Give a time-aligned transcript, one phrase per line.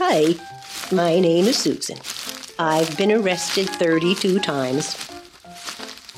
[0.00, 0.36] Hi,
[0.92, 1.98] my name is Susan.
[2.56, 4.96] I've been arrested 32 times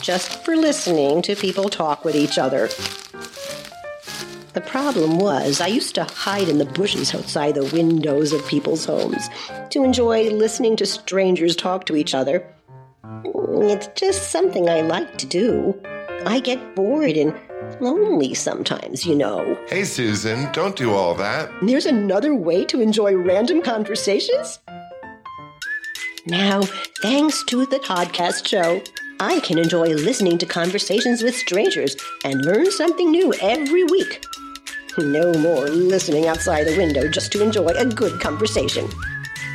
[0.03, 2.69] just for listening to people talk with each other.
[4.53, 8.85] The problem was, I used to hide in the bushes outside the windows of people's
[8.85, 9.31] homes
[9.71, 12.47] to enjoy listening to strangers talk to each other.
[13.25, 15.81] It's just something I like to do.
[16.27, 17.35] I get bored and
[17.81, 19.59] lonely sometimes, you know.
[19.69, 21.51] Hey, Susan, don't do all that.
[21.63, 24.59] There's another way to enjoy random conversations?
[26.27, 26.63] Now,
[27.03, 28.83] thanks to the podcast show,
[29.21, 34.25] I can enjoy listening to conversations with strangers and learn something new every week.
[34.99, 38.89] No more listening outside the window just to enjoy a good conversation.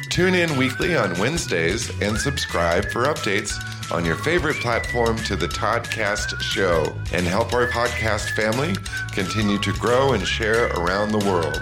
[0.09, 3.53] Tune in weekly on Wednesdays and subscribe for updates
[3.91, 8.75] on your favorite platform to the Toddcast show and help our podcast family
[9.11, 11.61] continue to grow and share around the world.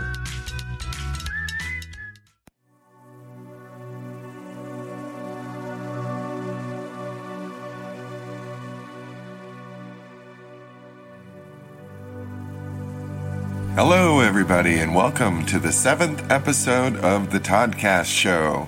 [13.76, 18.68] Hello, everybody, and welcome to the seventh episode of the Toddcast Show.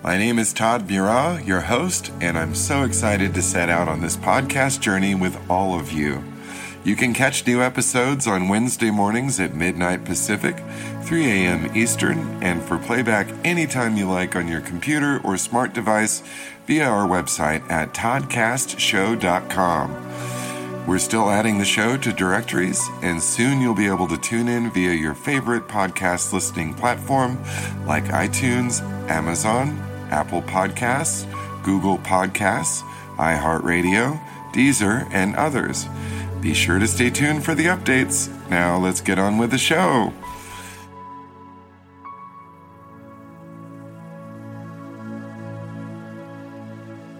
[0.00, 4.00] My name is Todd Bureau, your host, and I'm so excited to set out on
[4.00, 6.22] this podcast journey with all of you.
[6.84, 10.62] You can catch new episodes on Wednesday mornings at midnight Pacific,
[11.02, 11.76] 3 a.m.
[11.76, 16.22] Eastern, and for playback anytime you like on your computer or smart device
[16.66, 20.04] via our website at toddcastshow.com.
[20.86, 24.70] We're still adding the show to directories, and soon you'll be able to tune in
[24.70, 27.36] via your favorite podcast listening platform
[27.84, 29.76] like iTunes, Amazon,
[30.10, 31.26] Apple Podcasts,
[31.62, 32.82] Google Podcasts,
[33.16, 34.20] iHeartRadio,
[34.52, 35.86] Deezer, and others.
[36.40, 38.28] Be sure to stay tuned for the updates.
[38.48, 40.12] Now let's get on with the show.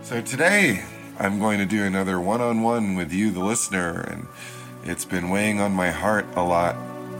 [0.03, 0.84] So today,
[1.19, 4.26] I'm going to do another one on one with you, the listener, and
[4.84, 6.76] it's been weighing on my heart a lot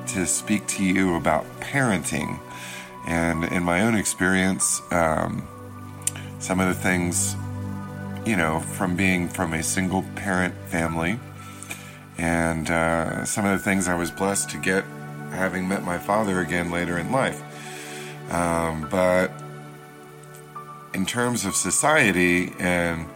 [0.09, 2.41] to speak to you about parenting.
[3.07, 5.47] And in my own experience, um,
[6.39, 7.37] some of the things,
[8.25, 11.19] you know, from being from a single parent family,
[12.17, 14.85] and uh, some of the things I was blessed to get
[15.31, 17.43] having met my father again later in life.
[18.33, 19.31] Um, but
[20.95, 23.07] in terms of society and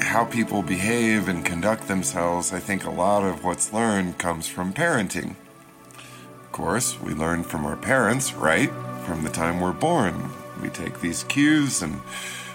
[0.00, 4.72] how people behave and conduct themselves, I think a lot of what's learned comes from
[4.72, 5.36] parenting.
[6.44, 8.70] Of course, we learn from our parents, right?
[9.04, 10.30] From the time we're born.
[10.62, 12.00] We take these cues and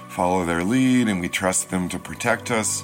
[0.09, 2.83] follow their lead, and we trust them to protect us.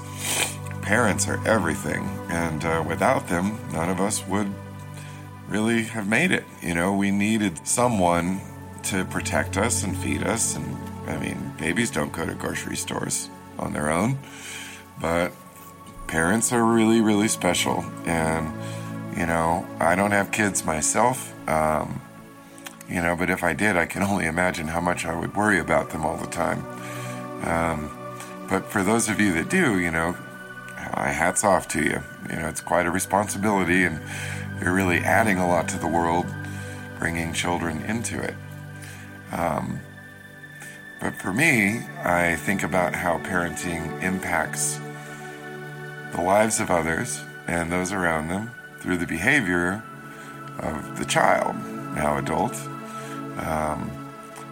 [0.82, 4.52] Parents are everything, and uh, without them, none of us would
[5.48, 6.44] really have made it.
[6.62, 8.42] You know, we needed someone
[8.84, 13.30] to protect us and feed us, and I mean, babies don't go to grocery stores
[13.58, 14.20] on their own.
[15.00, 15.32] But
[16.08, 17.84] parents are really, really special.
[18.06, 18.54] And,
[19.18, 21.34] you know, I don't have kids myself.
[21.50, 22.02] Um,
[22.94, 25.60] you know, but if I did, I can only imagine how much I would worry
[25.60, 26.64] about them all the time.
[27.44, 27.90] Um,
[28.48, 30.16] but for those of you that do, you know,
[30.96, 32.02] my hats off to you.
[32.30, 34.00] You know, it's quite a responsibility, and
[34.62, 36.26] you're really adding a lot to the world,
[37.00, 38.36] bringing children into it.
[39.32, 39.80] Um,
[41.00, 44.80] but for me, I think about how parenting impacts
[46.12, 49.84] the lives of others and those around them through the behavior
[50.60, 51.56] of the child,
[51.96, 52.54] now adult.
[53.38, 53.92] Um,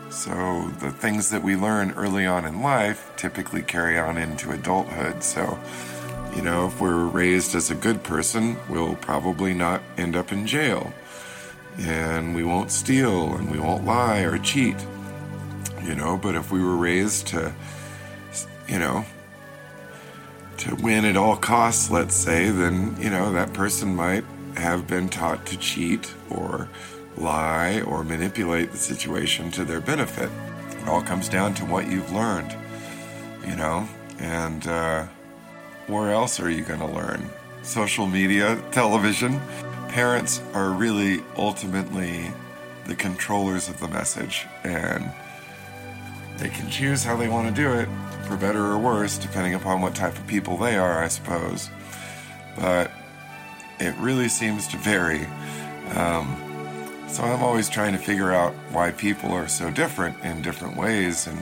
[0.09, 5.23] so the things that we learn early on in life typically carry on into adulthood.
[5.23, 5.57] So,
[6.35, 10.47] you know, if we're raised as a good person, we'll probably not end up in
[10.47, 10.93] jail.
[11.79, 14.75] And we won't steal and we won't lie or cheat
[15.83, 17.53] you know, but if we were raised to,
[18.67, 19.05] you know,
[20.57, 24.23] to win at all costs, let's say, then, you know, that person might
[24.55, 26.69] have been taught to cheat or
[27.17, 30.29] lie or manipulate the situation to their benefit.
[30.81, 32.55] It all comes down to what you've learned,
[33.45, 33.87] you know,
[34.19, 35.05] and uh,
[35.87, 37.29] where else are you going to learn?
[37.63, 39.39] Social media, television.
[39.89, 42.31] Parents are really ultimately
[42.85, 44.45] the controllers of the message.
[44.63, 45.11] And
[46.37, 47.87] they can choose how they want to do it,
[48.25, 51.69] for better or worse, depending upon what type of people they are, I suppose.
[52.57, 52.89] But
[53.79, 55.27] it really seems to vary.
[55.95, 56.50] Um,
[57.11, 61.27] so I'm always trying to figure out why people are so different in different ways
[61.27, 61.37] and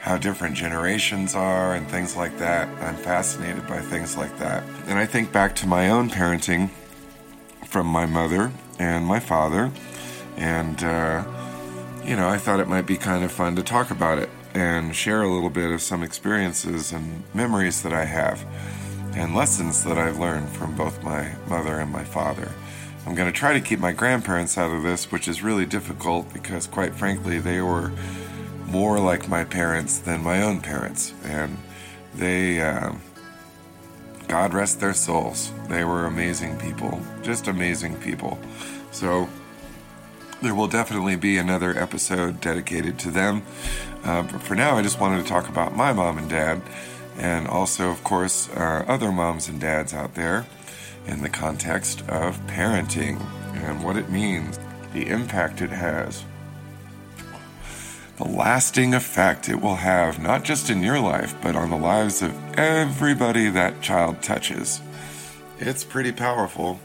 [0.00, 2.66] how different generations are and things like that.
[2.82, 4.64] I'm fascinated by things like that.
[4.86, 6.70] And I think back to my own parenting
[7.66, 9.70] from my mother and my father.
[10.38, 11.24] And, uh,
[12.04, 14.96] you know, I thought it might be kind of fun to talk about it and
[14.96, 18.44] share a little bit of some experiences and memories that I have
[19.14, 22.50] and lessons that I've learned from both my mother and my father.
[23.04, 26.32] I'm going to try to keep my grandparents out of this, which is really difficult
[26.32, 27.92] because, quite frankly, they were
[28.66, 31.12] more like my parents than my own parents.
[31.24, 31.58] And
[32.14, 32.92] they, uh,
[34.28, 38.38] God rest their souls, they were amazing people, just amazing people.
[38.92, 39.28] So,
[40.40, 43.42] there will definitely be another episode dedicated to them.
[44.04, 46.62] Uh, but for now, I just wanted to talk about my mom and dad,
[47.16, 50.46] and also, of course, uh, other moms and dads out there
[51.06, 53.20] in the context of parenting
[53.54, 54.58] and what it means,
[54.92, 56.24] the impact it has,
[58.18, 62.22] the lasting effect it will have, not just in your life, but on the lives
[62.22, 64.80] of everybody that child touches.
[65.58, 66.80] It's pretty powerful.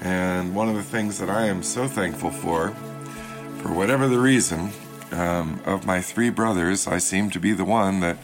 [0.00, 2.70] And one of the things that I am so thankful for,
[3.62, 4.70] for whatever the reason,
[5.12, 8.18] um, of my three brothers, I seem to be the one that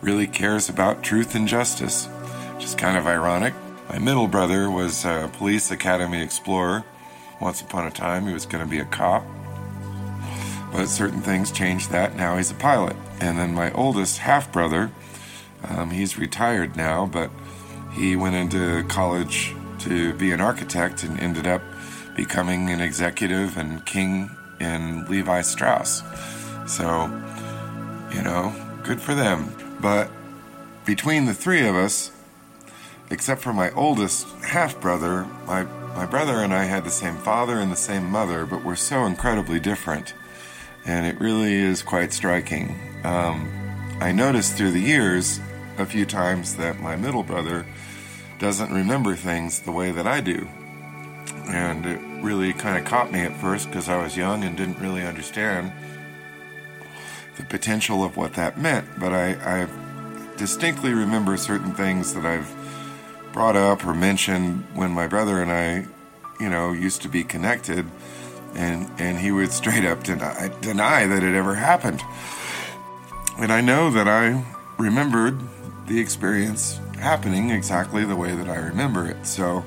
[0.00, 2.08] really cares about truth and justice,
[2.60, 3.54] is kind of ironic.
[3.88, 6.84] My middle brother was a police academy explorer.
[7.40, 9.24] Once upon a time, he was going to be a cop.
[10.70, 12.14] But certain things changed that.
[12.14, 12.96] Now he's a pilot.
[13.18, 14.90] And then my oldest half brother,
[15.66, 17.30] um, he's retired now, but
[17.94, 21.62] he went into college to be an architect and ended up
[22.14, 24.28] becoming an executive and king
[24.60, 26.02] in Levi Strauss.
[26.66, 27.06] So,
[28.12, 29.50] you know, good for them.
[29.80, 30.10] But
[30.84, 32.10] between the three of us,
[33.10, 35.64] except for my oldest half brother, my,
[35.94, 39.06] my brother and I had the same father and the same mother, but we're so
[39.06, 40.14] incredibly different.
[40.84, 42.78] And it really is quite striking.
[43.04, 43.50] Um,
[44.00, 45.40] I noticed through the years
[45.76, 47.66] a few times that my middle brother
[48.38, 50.48] doesn't remember things the way that I do.
[51.48, 54.78] And it really kind of caught me at first because I was young and didn't
[54.78, 55.72] really understand
[57.36, 58.86] the potential of what that meant.
[58.98, 62.54] But I, I distinctly remember certain things that I've
[63.32, 65.86] brought up or mentioned when my brother and I,
[66.40, 67.86] you know, used to be connected.
[68.54, 72.02] And, and he would straight up deny, deny that it ever happened.
[73.38, 74.44] And I know that I
[74.78, 75.38] remembered
[75.86, 79.26] the experience happening exactly the way that I remember it.
[79.26, 79.64] So,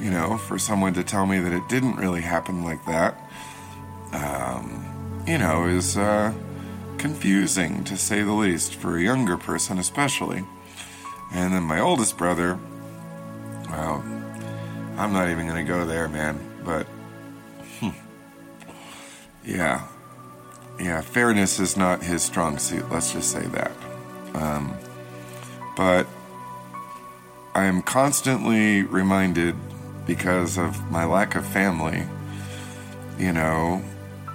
[0.00, 3.18] you know, for someone to tell me that it didn't really happen like that,
[4.12, 6.32] um, you know, is uh,
[6.98, 10.44] confusing to say the least for a younger person, especially.
[11.32, 12.58] And then my oldest brother,
[13.70, 14.02] well,
[14.96, 16.86] I'm not even going to go there, man, but
[17.80, 17.90] hmm,
[19.44, 19.86] yeah,
[20.80, 23.72] yeah, fairness is not his strong suit, let's just say that.
[24.34, 24.76] Um,
[25.76, 26.06] but
[27.54, 29.56] I am constantly reminded
[30.06, 32.04] because of my lack of family,
[33.18, 33.82] you know,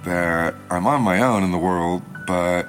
[0.04, 2.68] that I'm on my own in the world, but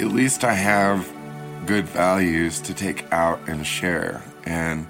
[0.00, 1.08] at least I have
[1.66, 4.22] good values to take out and share.
[4.44, 4.86] And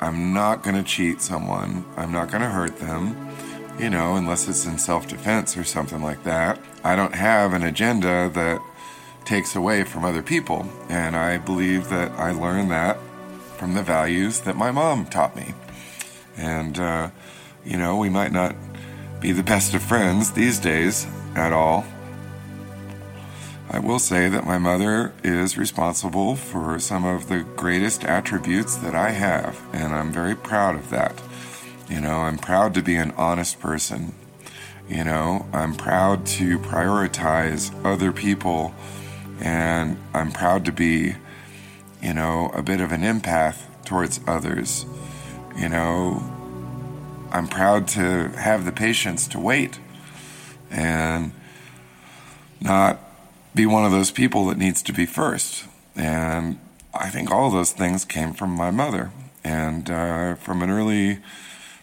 [0.00, 3.16] I'm not going to cheat someone, I'm not going to hurt them,
[3.78, 6.58] you know, unless it's in self defense or something like that.
[6.84, 8.60] I don't have an agenda that
[9.24, 10.66] takes away from other people.
[10.88, 12.98] And I believe that I learned that
[13.56, 15.54] from the values that my mom taught me.
[16.36, 17.10] And, uh,
[17.64, 18.56] you know, we might not
[19.20, 21.06] be the best of friends these days
[21.36, 21.84] at all.
[23.72, 28.94] I will say that my mother is responsible for some of the greatest attributes that
[28.94, 31.18] I have, and I'm very proud of that.
[31.88, 34.14] You know, I'm proud to be an honest person.
[34.90, 38.74] You know, I'm proud to prioritize other people,
[39.40, 41.14] and I'm proud to be,
[42.02, 44.84] you know, a bit of an empath towards others.
[45.56, 46.22] You know,
[47.30, 49.80] I'm proud to have the patience to wait
[50.70, 51.32] and
[52.60, 53.00] not
[53.54, 55.64] be one of those people that needs to be first.
[55.94, 56.58] And
[56.94, 59.10] I think all those things came from my mother
[59.44, 61.18] and uh, from an early,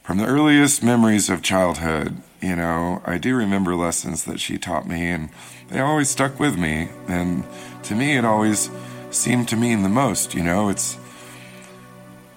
[0.04, 2.18] from the earliest memories of childhood.
[2.42, 5.30] You know, I do remember lessons that she taught me, and
[5.70, 6.90] they always stuck with me.
[7.08, 7.44] And
[7.84, 8.70] to me, it always
[9.12, 10.34] seemed to mean the most.
[10.34, 10.98] You know, it's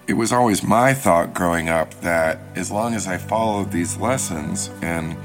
[0.05, 4.69] it was always my thought growing up that as long as I followed these lessons
[4.81, 5.15] and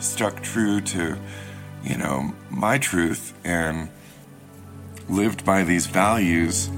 [0.00, 1.16] stuck true to,
[1.84, 3.88] you know, my truth and
[5.08, 6.70] lived by these values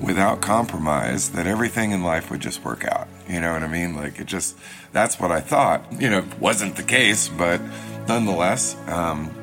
[0.00, 3.08] without compromise, that everything in life would just work out.
[3.26, 3.96] You know what I mean?
[3.96, 4.56] Like it just,
[4.92, 5.90] that's what I thought.
[6.00, 7.60] You know, wasn't the case, but
[8.06, 9.34] nonetheless, um,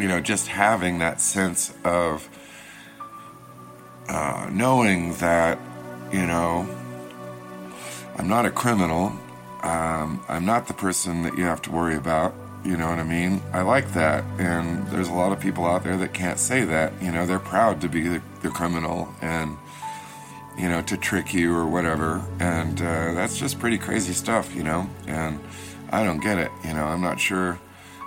[0.00, 2.28] you know, just having that sense of
[4.08, 5.58] uh, knowing that
[6.14, 6.68] you know,
[8.16, 9.06] I'm not a criminal.
[9.62, 12.34] Um, I'm not the person that you have to worry about.
[12.64, 13.42] You know what I mean?
[13.52, 14.24] I like that.
[14.38, 16.94] And there's a lot of people out there that can't say that.
[17.02, 19.58] You know, they're proud to be the, the criminal and,
[20.58, 22.24] you know, to trick you or whatever.
[22.40, 24.88] And uh, that's just pretty crazy stuff, you know?
[25.06, 25.40] And
[25.90, 26.50] I don't get it.
[26.64, 27.60] You know, I'm not sure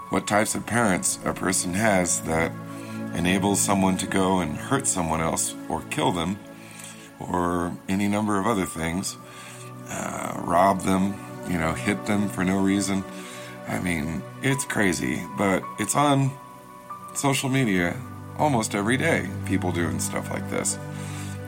[0.09, 2.51] what types of parents a person has that
[3.13, 6.39] enables someone to go and hurt someone else or kill them
[7.19, 9.17] or any number of other things,
[9.89, 11.15] uh, rob them,
[11.49, 13.03] you know, hit them for no reason.
[13.67, 16.31] I mean, it's crazy, but it's on
[17.13, 17.95] social media
[18.37, 20.77] almost every day, people doing stuff like this.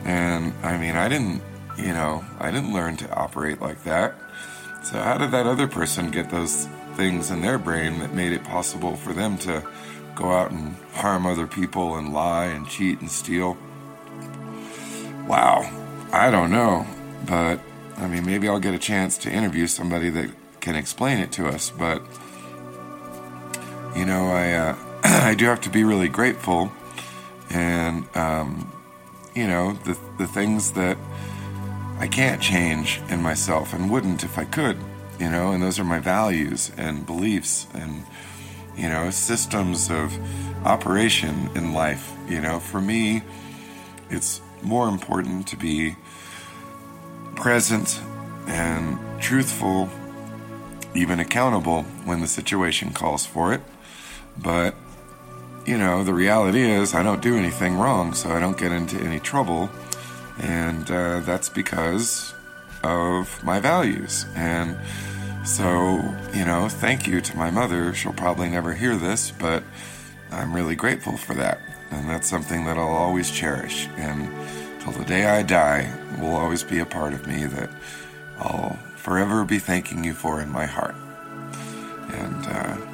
[0.04, 1.42] And I mean, I didn't,
[1.78, 4.14] you know, I didn't learn to operate like that.
[4.82, 8.44] So, how did that other person get those things in their brain that made it
[8.44, 9.66] possible for them to
[10.14, 13.56] go out and harm other people and lie and cheat and steal?
[15.26, 15.70] Wow,
[16.12, 16.86] I don't know.
[17.26, 17.60] But
[17.98, 20.30] I mean, maybe I'll get a chance to interview somebody that
[20.60, 21.70] can explain it to us.
[21.70, 22.02] But
[23.96, 26.72] you know, I uh, I do have to be really grateful,
[27.50, 28.72] and um,
[29.34, 30.96] you know, the the things that
[31.98, 34.78] I can't change in myself and wouldn't if I could.
[35.18, 38.04] You know, and those are my values and beliefs and
[38.76, 40.16] you know systems of
[40.64, 42.12] operation in life.
[42.28, 43.22] You know, for me,
[44.08, 45.96] it's more important to be
[47.34, 48.00] present
[48.46, 49.88] and truthful,
[50.94, 53.60] even accountable when the situation calls for it.
[54.42, 54.74] But,
[55.66, 58.96] you know, the reality is I don't do anything wrong, so I don't get into
[58.98, 59.70] any trouble.
[60.38, 62.32] And uh, that's because
[62.82, 64.26] of my values.
[64.34, 64.78] And
[65.44, 66.00] so,
[66.34, 67.92] you know, thank you to my mother.
[67.94, 69.62] She'll probably never hear this, but
[70.30, 71.60] I'm really grateful for that.
[71.90, 73.88] And that's something that I'll always cherish.
[73.96, 74.30] And
[74.80, 77.70] till the day I die, will always be a part of me that
[78.38, 80.94] I'll forever be thanking you for in my heart.
[82.12, 82.89] And, uh,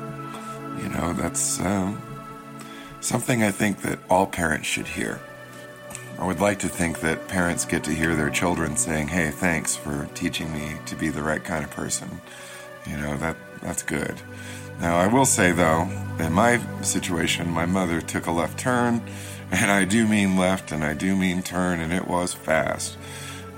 [0.76, 1.94] you know, that's uh,
[3.00, 5.20] something I think that all parents should hear.
[6.18, 9.76] I would like to think that parents get to hear their children saying, "Hey, thanks
[9.76, 12.20] for teaching me to be the right kind of person."
[12.86, 14.20] You know that that's good.
[14.80, 19.02] Now, I will say though, in my situation, my mother took a left turn,
[19.50, 22.96] and I do mean left, and I do mean turn, and it was fast.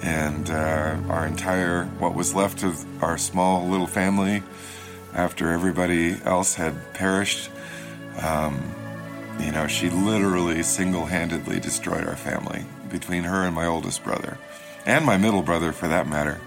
[0.02, 4.42] And uh, our entire, what was left of our small little family,
[5.14, 7.50] after everybody else had perished,
[8.22, 8.74] um,
[9.40, 14.38] you know, she literally single handedly destroyed our family between her and my oldest brother,
[14.86, 16.40] and my middle brother for that matter.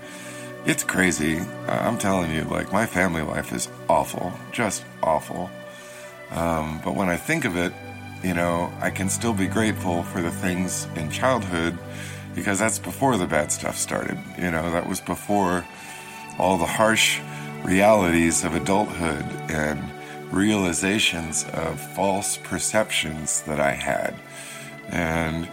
[0.65, 1.39] It's crazy.
[1.68, 5.50] I'm telling you, like, my family life is awful, just awful.
[6.30, 7.74] Um, but when I think of it,
[8.24, 11.77] you know, I can still be grateful for the things in childhood
[12.36, 14.18] because that's before the bad stuff started.
[14.38, 15.65] You know, that was before
[16.38, 17.20] all the harsh
[17.63, 19.84] realities of adulthood and
[20.32, 24.15] realizations of false perceptions that I had.
[24.89, 25.48] And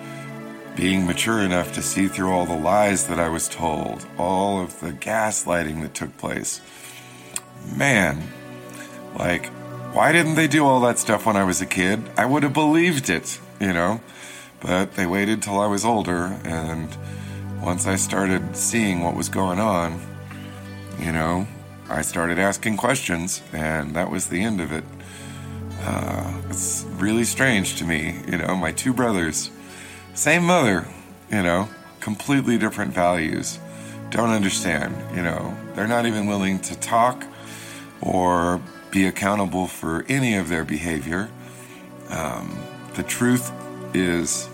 [0.76, 4.78] being mature enough to see through all the lies that I was told, all of
[4.80, 6.60] the gaslighting that took place.
[7.76, 8.22] Man,
[9.18, 9.46] like,
[9.92, 12.08] why didn't they do all that stuff when I was a kid?
[12.16, 14.00] I would have believed it, you know?
[14.60, 16.88] But they waited till I was older, and
[17.60, 20.00] once I started seeing what was going on,
[21.00, 21.46] you know,
[21.88, 24.84] I started asking questions, and that was the end of it.
[25.80, 29.50] Uh, it's really strange to me, you know, my two brothers,
[30.14, 30.86] same mother,
[31.30, 31.68] you know,
[32.00, 33.58] completely different values.
[34.10, 37.24] Don't understand, you know, they're not even willing to talk
[38.00, 41.30] or be accountable for any of their behavior.
[42.10, 42.58] Um,
[42.94, 43.52] the truth
[43.94, 44.48] is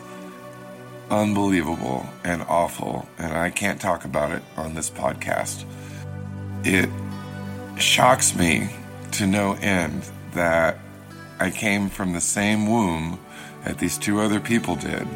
[1.10, 5.64] unbelievable and awful, and I can't talk about it on this podcast.
[6.64, 6.88] It
[7.78, 8.70] shocks me
[9.12, 10.02] to no end
[10.32, 10.78] that
[11.38, 13.18] I came from the same womb
[13.64, 15.06] that these two other people did,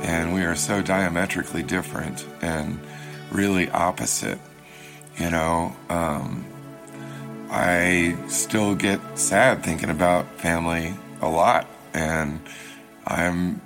[0.00, 2.80] and we are so diametrically different and
[3.30, 4.38] really opposite.
[5.18, 6.44] You know, um,
[7.50, 12.40] I still get sad thinking about family a lot, and
[13.06, 13.60] I'm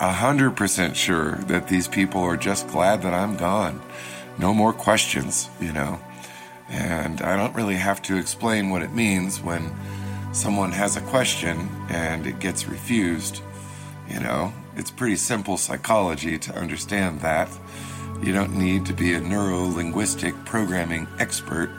[0.00, 3.80] a hundred percent sure that these people are just glad that I'm gone.
[4.38, 6.00] No more questions, you know.
[6.68, 9.74] And I don't really have to explain what it means when
[10.32, 13.42] someone has a question and it gets refused.
[14.08, 17.48] You know, it's pretty simple psychology to understand that.
[18.22, 21.70] You don't need to be a neuro linguistic programming expert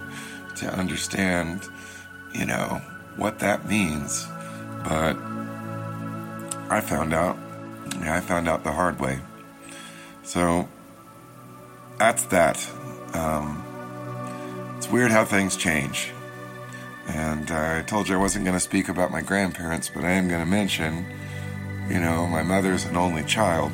[0.57, 1.63] to understand,
[2.33, 2.81] you know,
[3.15, 4.27] what that means.
[4.83, 5.17] But
[6.69, 7.37] I found out,
[8.01, 9.19] I found out the hard way.
[10.23, 10.67] So
[11.97, 12.67] that's that.
[13.13, 13.62] Um,
[14.83, 16.11] it's weird how things change.
[17.07, 20.11] And uh, I told you I wasn't going to speak about my grandparents, but I
[20.11, 21.05] am going to mention,
[21.87, 23.71] you know, my mother's an only child.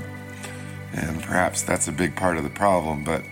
[0.93, 3.23] And perhaps that's a big part of the problem, but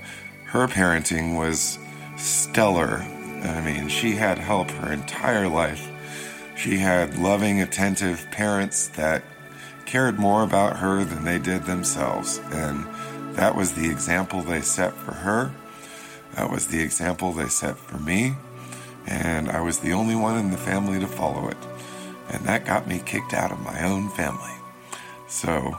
[0.46, 1.78] her parenting was
[2.18, 3.06] stellar.
[3.44, 5.88] I mean, she had help her entire life.
[6.58, 9.24] She had loving, attentive parents that
[9.86, 12.40] cared more about her than they did themselves.
[12.52, 12.88] And
[13.36, 15.52] that was the example they set for her.
[16.38, 18.36] That was the example they set for me.
[19.08, 21.58] And I was the only one in the family to follow it.
[22.30, 24.54] And that got me kicked out of my own family.
[25.28, 25.76] So,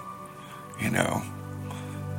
[0.80, 1.22] you know,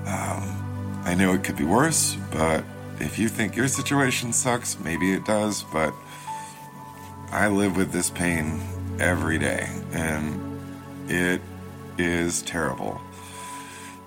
[0.06, 2.64] um, I know it could be worse, but
[3.02, 5.94] if you think your situation sucks, maybe it does, but
[7.32, 8.62] I live with this pain
[9.00, 10.60] every day, and
[11.10, 11.42] it
[11.98, 13.02] is terrible.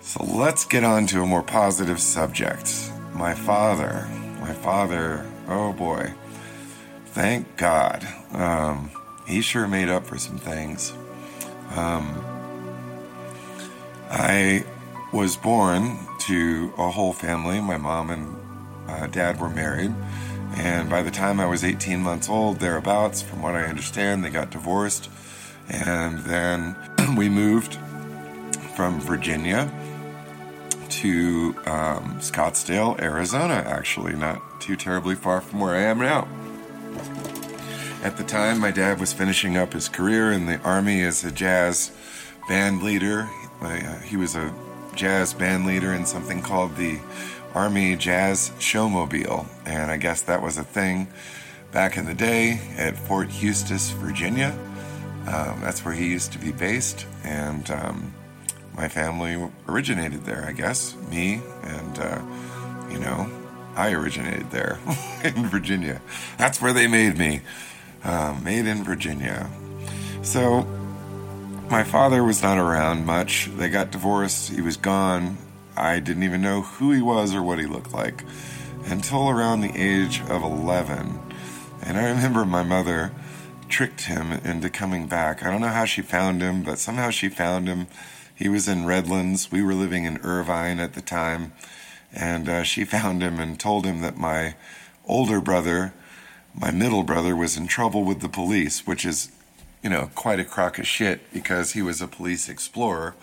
[0.00, 2.90] So let's get on to a more positive subject.
[3.14, 4.08] My father,
[4.42, 6.12] my father, oh boy,
[7.06, 8.04] thank God.
[8.32, 8.90] Um,
[9.24, 10.92] he sure made up for some things.
[11.76, 12.20] Um,
[14.10, 14.64] I
[15.12, 17.60] was born to a whole family.
[17.60, 18.36] My mom and
[18.88, 19.94] uh, dad were married.
[20.56, 24.30] And by the time I was 18 months old, thereabouts, from what I understand, they
[24.30, 25.08] got divorced.
[25.68, 26.74] And then
[27.16, 27.78] we moved
[28.74, 29.70] from Virginia
[31.02, 36.28] to um, Scottsdale, Arizona, actually, not too terribly far from where I am now.
[38.04, 41.32] At the time, my dad was finishing up his career in the Army as a
[41.32, 41.90] jazz
[42.48, 43.28] band leader.
[43.60, 44.54] Uh, he was a
[44.94, 47.00] jazz band leader in something called the
[47.52, 51.08] Army Jazz Showmobile, and I guess that was a thing
[51.72, 54.56] back in the day at Fort Eustis, Virginia.
[55.26, 58.14] Um, that's where he used to be based, and um,
[58.74, 60.96] my family originated there, I guess.
[61.10, 62.22] Me and, uh,
[62.90, 63.30] you know,
[63.74, 64.78] I originated there
[65.24, 66.00] in Virginia.
[66.38, 67.42] That's where they made me.
[68.04, 69.48] Uh, made in Virginia.
[70.22, 70.66] So,
[71.70, 73.48] my father was not around much.
[73.56, 74.52] They got divorced.
[74.52, 75.38] He was gone.
[75.76, 78.24] I didn't even know who he was or what he looked like
[78.84, 81.18] until around the age of 11.
[81.82, 83.12] And I remember my mother
[83.68, 85.42] tricked him into coming back.
[85.42, 87.86] I don't know how she found him, but somehow she found him.
[88.42, 89.52] He was in Redlands.
[89.52, 91.52] We were living in Irvine at the time.
[92.12, 94.56] And uh, she found him and told him that my
[95.06, 95.94] older brother,
[96.52, 99.30] my middle brother, was in trouble with the police, which is,
[99.80, 103.14] you know, quite a crock of shit because he was a police explorer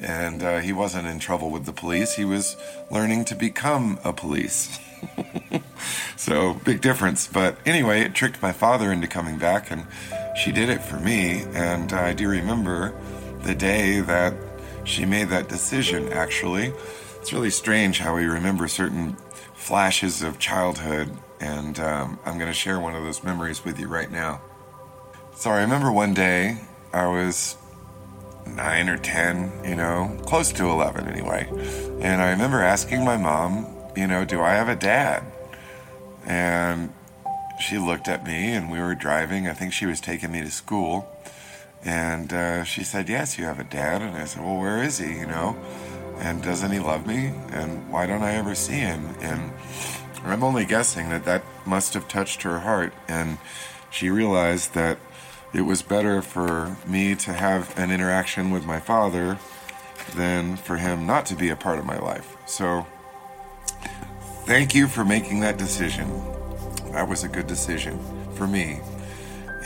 [0.00, 2.14] and uh, he wasn't in trouble with the police.
[2.14, 2.56] He was
[2.88, 4.78] learning to become a police.
[6.16, 7.26] so, big difference.
[7.26, 9.86] But anyway, it tricked my father into coming back, and
[10.36, 11.42] she did it for me.
[11.52, 12.94] And I do remember
[13.42, 14.34] the day that
[14.84, 16.72] she made that decision, actually.
[17.20, 19.16] It's really strange how we remember certain
[19.54, 23.88] flashes of childhood, and um, I'm going to share one of those memories with you
[23.88, 24.40] right now.
[25.34, 26.58] So, I remember one day
[26.92, 27.56] I was
[28.46, 31.48] nine or 10, you know, close to 11 anyway.
[32.00, 33.66] And I remember asking my mom,
[33.96, 35.24] you know, do I have a dad?
[36.26, 36.92] And
[37.60, 39.48] she looked at me and we were driving.
[39.48, 41.08] I think she was taking me to school.
[41.84, 44.02] And uh, she said, Yes, you have a dad.
[44.02, 45.56] And I said, Well, where is he, you know?
[46.18, 47.32] And doesn't he love me?
[47.50, 49.16] And why don't I ever see him?
[49.20, 49.52] And
[50.24, 52.92] I'm only guessing that that must have touched her heart.
[53.08, 53.38] And
[53.90, 54.98] she realized that
[55.52, 59.38] it was better for me to have an interaction with my father
[60.14, 62.36] than for him not to be a part of my life.
[62.46, 62.86] So,
[64.44, 66.08] thank you for making that decision.
[66.92, 67.98] That was a good decision
[68.34, 68.80] for me.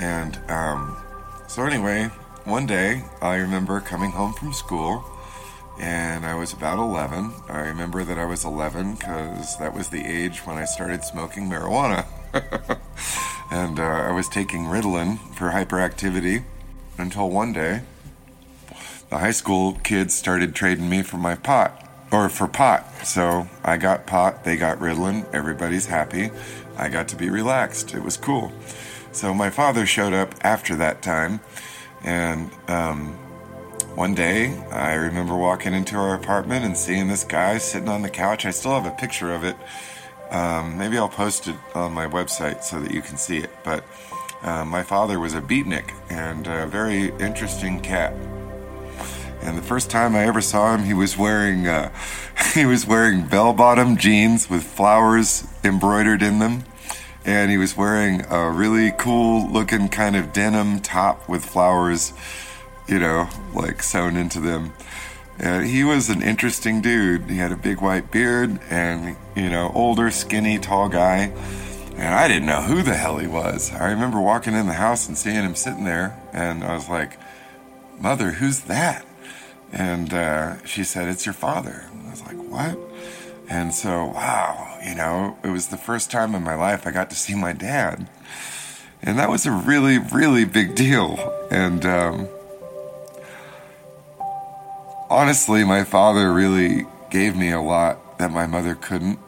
[0.01, 0.96] And um,
[1.49, 2.11] so, anyway,
[2.45, 5.05] one day I remember coming home from school
[5.79, 7.33] and I was about 11.
[7.49, 11.49] I remember that I was 11 because that was the age when I started smoking
[11.51, 12.07] marijuana.
[13.51, 16.45] and uh, I was taking Ritalin for hyperactivity
[16.99, 17.83] until one day
[19.11, 23.07] the high school kids started trading me for my pot or for pot.
[23.07, 26.31] So I got pot, they got Ritalin, everybody's happy.
[26.77, 27.95] I got to be relaxed.
[27.95, 28.53] It was cool.
[29.17, 31.41] So my father showed up after that time,
[32.05, 33.15] and um,
[33.97, 38.11] one day I remember walking into our apartment and seeing this guy sitting on the
[38.11, 38.45] couch.
[38.45, 39.57] I still have a picture of it
[40.31, 43.51] um, maybe I'll post it on my website so that you can see it.
[43.65, 43.85] But
[44.43, 48.13] uh, my father was a beatnik and a very interesting cat.
[49.43, 51.93] And the first time I ever saw him, he was wearing uh,
[52.55, 56.65] he was wearing bell-bottom jeans with flowers embroidered in them,
[57.27, 62.13] and he was wearing a really cool-looking kind of denim top with flowers,
[62.87, 64.73] you know, like sewn into them.
[65.39, 67.29] And he was an interesting dude.
[67.29, 71.33] He had a big white beard and, you know, older, skinny, tall guy.
[71.97, 73.73] And I didn't know who the hell he was.
[73.73, 77.19] I remember walking in the house and seeing him sitting there, and I was like,
[77.99, 79.05] Mother, who's that?
[79.73, 81.87] And uh, she said, It's your father.
[82.07, 82.79] I was like, What?
[83.49, 87.11] And so, wow, you know, it was the first time in my life I got
[87.11, 88.09] to see my dad.
[89.03, 91.19] And that was a really, really big deal.
[91.51, 92.29] And um,
[95.11, 99.19] honestly, my father really gave me a lot that my mother couldn't.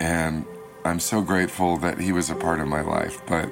[0.00, 0.46] And
[0.84, 3.20] I'm so grateful that he was a part of my life.
[3.26, 3.50] But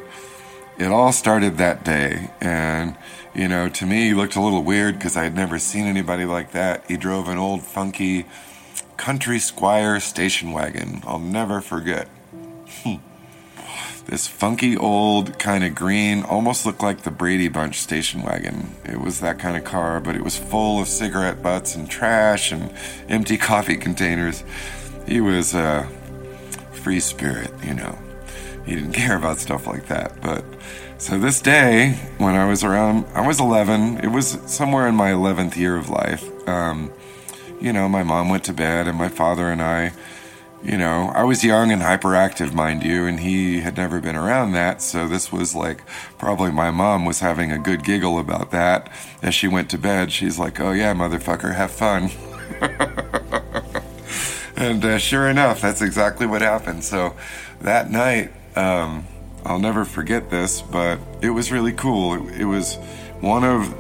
[0.79, 2.31] it all started that day.
[2.41, 2.97] And,
[3.35, 6.25] you know, to me, he looked a little weird because I had never seen anybody
[6.25, 6.85] like that.
[6.89, 8.25] He drove an old, funky,
[9.01, 11.03] Country Squire station wagon.
[11.07, 12.07] I'll never forget.
[12.83, 12.97] Hmm.
[14.05, 18.75] this funky old kind of green, almost looked like the Brady Bunch station wagon.
[18.85, 22.53] It was that kind of car, but it was full of cigarette butts and trash
[22.53, 22.71] and
[23.09, 24.45] empty coffee containers.
[25.09, 25.89] He was a
[26.73, 27.99] free spirit, you know.
[28.67, 30.21] He didn't care about stuff like that.
[30.21, 30.45] But
[30.99, 34.01] so this day, when I was around, I was 11.
[34.05, 36.23] It was somewhere in my 11th year of life.
[36.47, 36.93] Um,
[37.61, 39.93] you know, my mom went to bed, and my father and I,
[40.63, 44.53] you know, I was young and hyperactive, mind you, and he had never been around
[44.53, 44.83] that.
[44.83, 45.87] So this was like
[46.19, 48.91] probably my mom was having a good giggle about that
[49.23, 50.13] as she went to bed.
[50.13, 52.11] She's like, "Oh yeah, motherfucker, have fun."
[54.57, 56.85] and uh, sure enough, that's exactly what happened.
[56.85, 57.15] So
[57.61, 59.07] that night, um,
[59.45, 62.29] I'll never forget this, but it was really cool.
[62.29, 62.77] It, it was
[63.21, 63.75] one of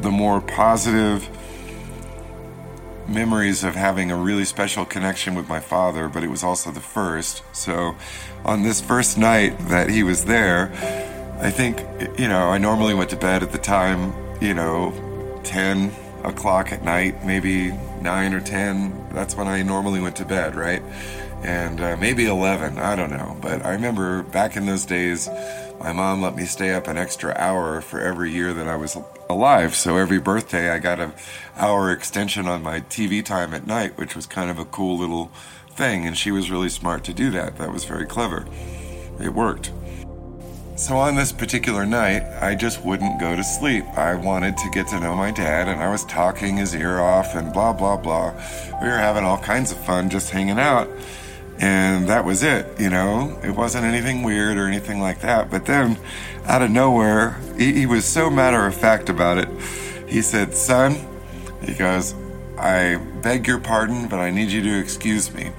[0.00, 1.28] the more positive
[3.08, 6.80] memories of having a really special connection with my father, but it was also the
[6.80, 7.42] first.
[7.52, 7.96] So,
[8.44, 10.70] on this first night that he was there,
[11.40, 11.78] I think,
[12.18, 15.92] you know, I normally went to bed at the time, you know, 10
[16.24, 19.10] o'clock at night, maybe 9 or 10.
[19.12, 20.82] That's when I normally went to bed, right?
[21.42, 23.36] And uh, maybe 11, I don't know.
[23.40, 25.28] But I remember back in those days,
[25.80, 28.96] my mom let me stay up an extra hour for every year that I was
[29.30, 29.74] alive.
[29.74, 31.12] So every birthday, I got an
[31.56, 35.30] hour extension on my TV time at night, which was kind of a cool little
[35.70, 36.06] thing.
[36.06, 37.58] And she was really smart to do that.
[37.58, 38.46] That was very clever.
[39.20, 39.70] It worked.
[40.74, 43.84] So on this particular night, I just wouldn't go to sleep.
[43.96, 47.34] I wanted to get to know my dad, and I was talking his ear off
[47.34, 48.32] and blah, blah, blah.
[48.80, 50.88] We were having all kinds of fun just hanging out.
[51.60, 53.38] And that was it, you know.
[53.42, 55.50] It wasn't anything weird or anything like that.
[55.50, 55.98] But then,
[56.44, 59.48] out of nowhere, he, he was so matter of fact about it.
[60.08, 60.96] He said, Son,
[61.62, 62.14] he goes,
[62.56, 65.50] I beg your pardon, but I need you to excuse me.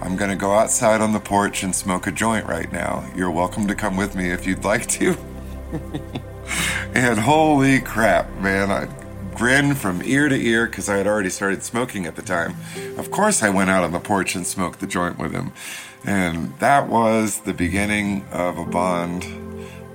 [0.00, 3.10] I'm going to go outside on the porch and smoke a joint right now.
[3.16, 5.16] You're welcome to come with me if you'd like to.
[6.94, 9.05] and holy crap, man, I
[9.36, 12.56] grinned from ear to ear because I had already started smoking at the time.
[12.96, 15.52] Of course, I went out on the porch and smoked the joint with him.
[16.04, 19.24] And that was the beginning of a bond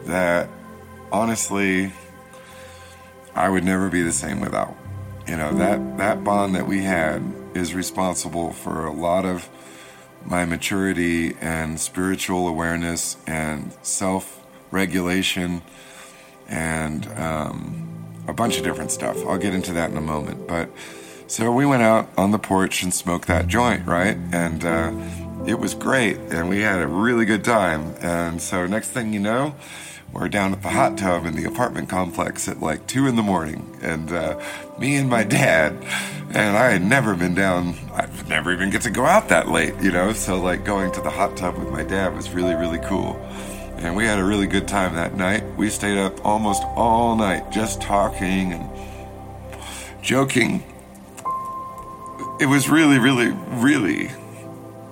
[0.05, 0.49] that
[1.11, 1.91] honestly
[3.33, 4.75] I would never be the same without.
[5.27, 7.23] You know, that, that bond that we had
[7.53, 9.49] is responsible for a lot of
[10.25, 15.61] my maturity and spiritual awareness and self regulation
[16.47, 17.90] and um,
[18.27, 19.17] a bunch of different stuff.
[19.25, 20.47] I'll get into that in a moment.
[20.47, 20.69] But
[21.27, 24.17] so we went out on the porch and smoked that joint, right?
[24.31, 24.91] And uh,
[25.45, 27.95] it was great, and we had a really good time.
[28.01, 29.55] And so next thing you know,
[30.11, 33.23] we're down at the hot tub in the apartment complex at like two in the
[33.23, 34.39] morning, and uh,
[34.77, 35.73] me and my dad,
[36.33, 37.75] and I had never been down.
[37.93, 40.11] I'd never even get to go out that late, you know.
[40.11, 43.13] So like going to the hot tub with my dad was really really cool
[43.81, 45.43] and we had a really good time that night.
[45.57, 48.69] We stayed up almost all night just talking and
[50.03, 50.63] joking.
[52.39, 54.11] It was really, really, really,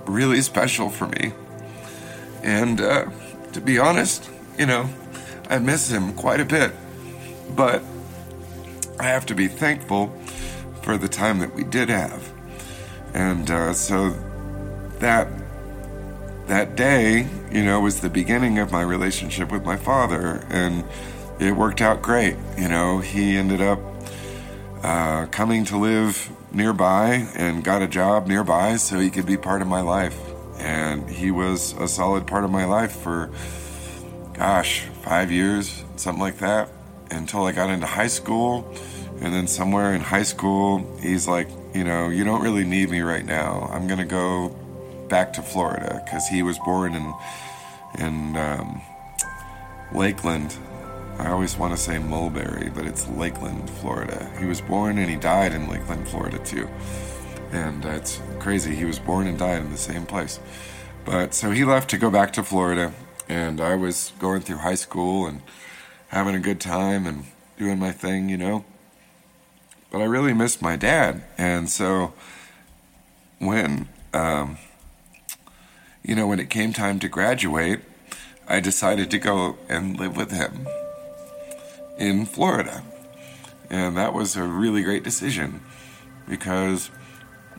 [0.05, 1.33] really special for me.
[2.41, 3.09] And uh,
[3.53, 4.89] to be honest, you know,
[5.49, 6.71] I miss him quite a bit.
[7.55, 7.83] But
[8.99, 10.07] I have to be thankful
[10.81, 12.31] for the time that we did have.
[13.13, 14.15] And uh, so
[14.99, 15.27] that
[16.49, 20.83] that day, you know, was the beginning of my relationship with my father, and
[21.39, 22.35] it worked out great.
[22.57, 23.79] You know, he ended up
[24.83, 29.61] uh, coming to live nearby and got a job nearby so he could be part
[29.61, 30.17] of my life.
[30.57, 33.29] And he was a solid part of my life for,
[34.33, 36.69] gosh, five years, something like that,
[37.11, 38.75] until I got into high school.
[39.21, 43.01] And then somewhere in high school, he's like, you know, you don't really need me
[43.01, 43.69] right now.
[43.71, 44.55] I'm going to go
[45.09, 47.13] back to Florida because he was born in
[47.97, 48.81] in um,
[49.93, 50.55] Lakeland.
[51.17, 54.31] I always want to say Mulberry, but it's Lakeland, Florida.
[54.39, 56.69] He was born and he died in Lakeland, Florida too.
[57.51, 58.75] And uh, it's crazy.
[58.75, 60.39] He was born and died in the same place.
[61.03, 62.93] But so he left to go back to Florida,
[63.27, 65.41] and I was going through high school and
[66.09, 67.25] having a good time and
[67.57, 68.63] doing my thing, you know.
[69.91, 72.13] But I really missed my dad, and so
[73.39, 74.57] when um,
[76.03, 77.81] you know when it came time to graduate,
[78.47, 80.67] I decided to go and live with him
[81.97, 82.83] in Florida,
[83.69, 85.61] and that was a really great decision
[86.27, 86.89] because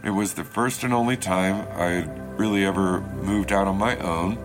[0.02, 4.38] it was the first and only time I'd really ever moved out on my own.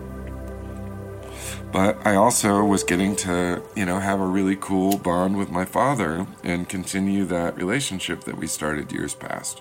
[1.72, 5.64] But I also was getting to, you know, have a really cool bond with my
[5.64, 9.60] father and continue that relationship that we started years past.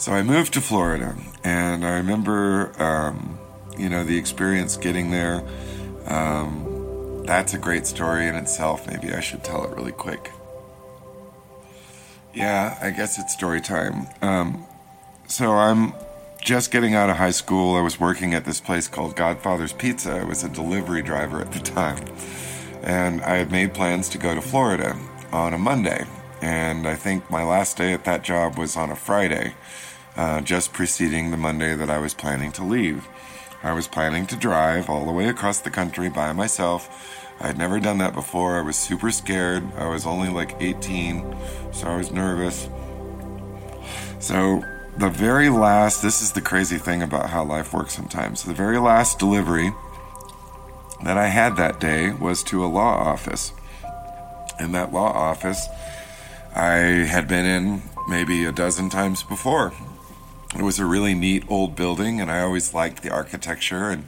[0.00, 3.38] So I moved to Florida, and I remember, um,
[3.76, 5.46] you know, the experience getting there.
[6.06, 8.86] Um, that's a great story in itself.
[8.86, 10.30] Maybe I should tell it really quick.
[12.32, 14.06] Yeah, I guess it's story time.
[14.22, 14.64] Um,
[15.28, 15.92] so I'm
[16.40, 17.76] just getting out of high school.
[17.76, 20.12] I was working at this place called Godfather's Pizza.
[20.12, 22.06] I was a delivery driver at the time.
[22.82, 24.98] And I had made plans to go to Florida
[25.30, 26.06] on a Monday.
[26.40, 29.52] And I think my last day at that job was on a Friday,
[30.16, 33.06] uh, just preceding the Monday that I was planning to leave.
[33.62, 37.80] I was planning to drive all the way across the country by myself I'd never
[37.80, 38.58] done that before.
[38.58, 39.64] I was super scared.
[39.76, 41.34] I was only like 18,
[41.72, 42.68] so I was nervous.
[44.18, 44.62] So,
[44.98, 48.42] the very last, this is the crazy thing about how life works sometimes.
[48.42, 49.72] The very last delivery
[51.02, 53.52] that I had that day was to a law office.
[54.58, 55.66] In that law office,
[56.54, 59.72] I had been in maybe a dozen times before.
[60.54, 64.04] It was a really neat old building, and I always liked the architecture and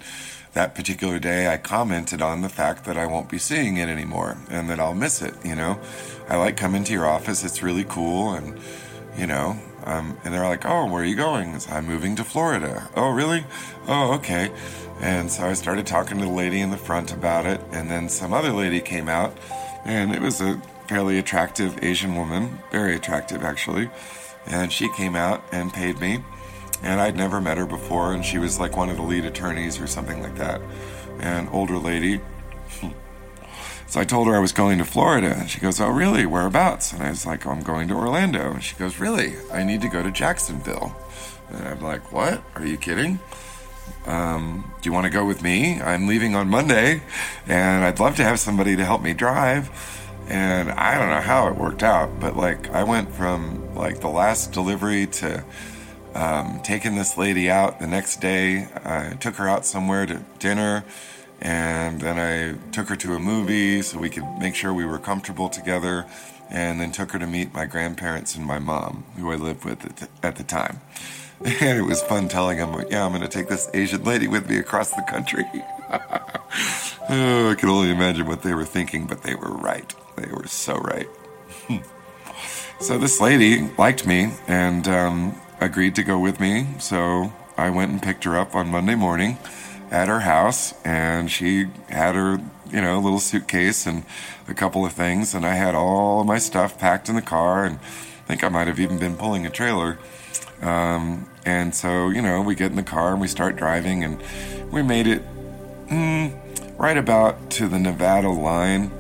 [0.55, 4.37] that particular day, I commented on the fact that I won't be seeing it anymore
[4.50, 5.35] and that I'll miss it.
[5.44, 5.81] You know,
[6.28, 8.59] I like coming to your office; it's really cool, and
[9.16, 12.88] you know, um, and they're like, "Oh, where are you going?" I'm moving to Florida.
[12.96, 13.44] Oh, really?
[13.88, 14.50] Oh, okay.
[15.00, 18.09] And so I started talking to the lady in the front about it, and then
[18.09, 19.37] some other lady came out,
[19.85, 23.88] and it was a fairly attractive Asian woman, very attractive actually,
[24.46, 26.22] and she came out and paid me
[26.83, 29.81] and I'd never met her before, and she was like one of the lead attorneys
[29.81, 30.61] or something like that,
[31.20, 32.20] an older lady.
[33.87, 36.26] so I told her I was going to Florida, and she goes, "Oh, really?
[36.26, 39.35] Whereabouts?" And I was like, "I'm going to Orlando." And she goes, "Really?
[39.52, 40.96] I need to go to Jacksonville."
[41.50, 42.42] And I'm like, "What?
[42.57, 43.20] Are you kidding?"
[44.07, 45.81] Um, do you want to go with me?
[45.81, 47.02] I'm leaving on Monday,
[47.46, 49.70] and I'd love to have somebody to help me drive.
[50.28, 54.08] And I don't know how it worked out, but like I went from like the
[54.08, 55.44] last delivery to
[56.14, 58.68] um, taking this lady out the next day.
[58.85, 60.85] I took her out somewhere to dinner,
[61.40, 64.98] and then I took her to a movie so we could make sure we were
[64.98, 66.06] comfortable together,
[66.50, 69.85] and then took her to meet my grandparents and my mom, who I lived with
[69.85, 70.80] at the, at the time.
[71.44, 74.48] And it was fun telling them, yeah, I'm going to take this Asian lady with
[74.48, 75.44] me across the country.
[75.92, 79.94] oh, I can only imagine what they were thinking, but they were right.
[80.16, 81.09] They were so right.
[82.81, 86.66] so this lady liked me, and um, agreed to go with me.
[86.78, 89.38] So I went and picked her up on Monday morning
[89.90, 94.05] at her house, and she had her, you know, little suitcase and
[94.48, 97.76] a couple of things, and I had all my stuff packed in the car, and
[97.76, 99.98] I think I might have even been pulling a trailer.
[100.62, 104.22] Um, and so, you know, we get in the car and we start driving, and
[104.70, 105.22] we made it
[105.88, 108.90] mm, right about to the Nevada line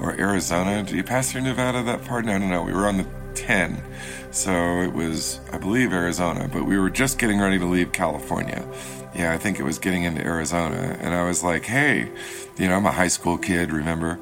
[0.00, 0.82] or Arizona.
[0.82, 2.24] Do you pass through Nevada that part?
[2.24, 2.62] No, no, no.
[2.62, 3.82] We were on the 10.
[4.30, 8.66] So it was, I believe, Arizona, but we were just getting ready to leave California.
[9.14, 10.96] Yeah, I think it was getting into Arizona.
[11.00, 12.10] And I was like, hey,
[12.56, 14.20] you know, I'm a high school kid, remember?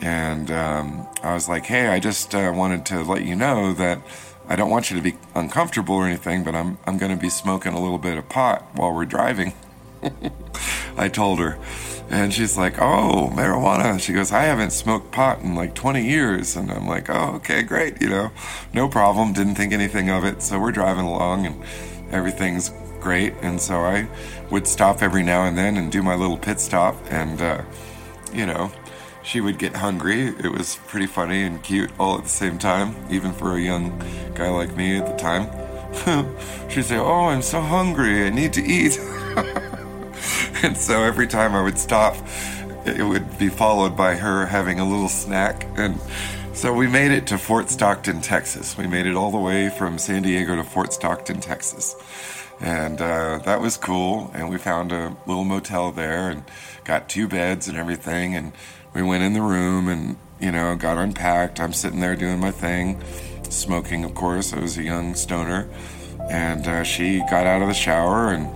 [0.00, 4.00] And um, I was like, hey, I just uh, wanted to let you know that
[4.48, 7.28] I don't want you to be uncomfortable or anything, but I'm, I'm going to be
[7.28, 9.52] smoking a little bit of pot while we're driving.
[11.00, 11.58] I told her.
[12.10, 13.98] And she's like, oh, marijuana.
[13.98, 16.56] She goes, I haven't smoked pot in like 20 years.
[16.56, 18.02] And I'm like, oh, okay, great.
[18.02, 18.32] You know,
[18.74, 19.32] no problem.
[19.32, 20.42] Didn't think anything of it.
[20.42, 21.62] So we're driving along and
[22.10, 23.32] everything's great.
[23.40, 24.08] And so I
[24.50, 26.96] would stop every now and then and do my little pit stop.
[27.10, 27.62] And, uh,
[28.34, 28.70] you know,
[29.22, 30.26] she would get hungry.
[30.26, 33.98] It was pretty funny and cute all at the same time, even for a young
[34.34, 35.48] guy like me at the time.
[36.68, 38.26] She'd say, Oh, I'm so hungry.
[38.26, 39.00] I need to eat.
[40.62, 42.16] and so every time I would stop,
[42.86, 45.66] it would be followed by her having a little snack.
[45.76, 46.00] And
[46.52, 48.76] so we made it to Fort Stockton, Texas.
[48.76, 51.94] We made it all the way from San Diego to Fort Stockton, Texas.
[52.60, 54.30] And uh, that was cool.
[54.34, 56.44] And we found a little motel there and
[56.84, 58.34] got two beds and everything.
[58.34, 58.52] And
[58.94, 61.60] we went in the room and, you know, got unpacked.
[61.60, 63.02] I'm sitting there doing my thing,
[63.48, 64.52] smoking, of course.
[64.52, 65.68] I was a young stoner.
[66.30, 68.48] And uh, she got out of the shower and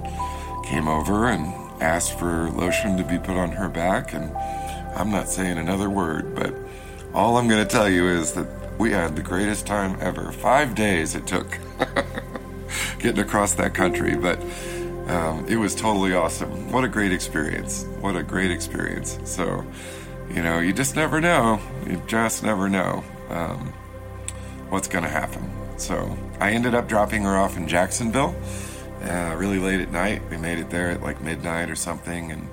[0.66, 4.34] came over and asked for lotion to be put on her back, and
[4.96, 6.54] I'm not saying another word, but
[7.12, 8.46] all I'm going to tell you is that
[8.78, 10.32] we had the greatest time ever.
[10.32, 11.58] Five days it took
[12.98, 14.40] getting across that country, but
[15.08, 16.72] um, it was totally awesome.
[16.72, 17.84] What a great experience.
[18.00, 19.18] What a great experience.
[19.24, 19.64] So,
[20.30, 21.60] you know, you just never know.
[21.86, 23.72] You just never know um,
[24.70, 25.50] what's going to happen.
[25.76, 28.34] So I ended up dropping her off in Jacksonville
[29.04, 30.22] uh, really late at night.
[30.30, 32.32] We made it there at like midnight or something.
[32.32, 32.48] And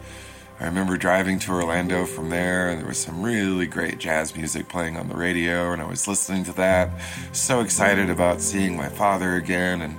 [0.59, 4.69] I remember driving to Orlando from there, and there was some really great jazz music
[4.69, 6.91] playing on the radio, and I was listening to that.
[7.31, 9.81] So excited about seeing my father again.
[9.81, 9.97] And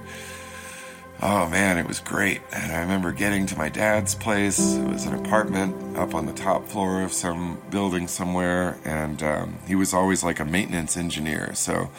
[1.21, 2.43] oh man, it was great.
[2.53, 4.77] And I remember getting to my dad's place.
[4.77, 9.59] It was an apartment up on the top floor of some building somewhere, and um,
[9.67, 11.55] he was always like a maintenance engineer.
[11.55, 11.91] So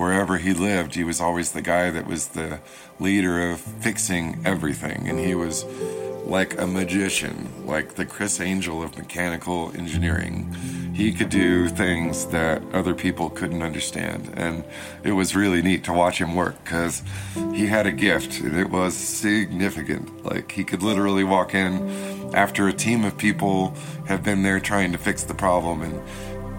[0.00, 2.58] wherever he lived, he was always the guy that was the
[2.98, 5.06] leader of fixing everything.
[5.06, 5.66] And he was
[6.24, 10.54] like a magician, like the Criss Angel of mechanical engineering.
[10.94, 14.32] He could do things that other people couldn't understand.
[14.36, 14.64] And
[15.04, 17.02] it was really neat to watch him work because
[17.52, 20.24] he had a gift and it was significant.
[20.24, 23.74] Like he could literally walk in after a team of people
[24.06, 26.00] have been there trying to fix the problem and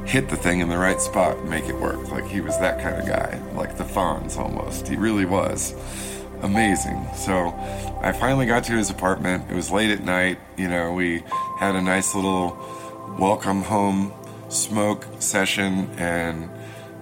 [0.06, 2.12] hit the thing in the right spot and make it work.
[2.12, 4.88] Like he was that kind of guy, like the Fonz almost.
[4.88, 5.74] He really was
[6.42, 7.08] amazing.
[7.16, 7.50] So
[8.02, 9.50] I finally got to his apartment.
[9.50, 10.40] It was late at night.
[10.58, 11.24] You know, we
[11.58, 12.58] had a nice little
[13.20, 14.14] welcome home
[14.50, 16.50] smoke session, and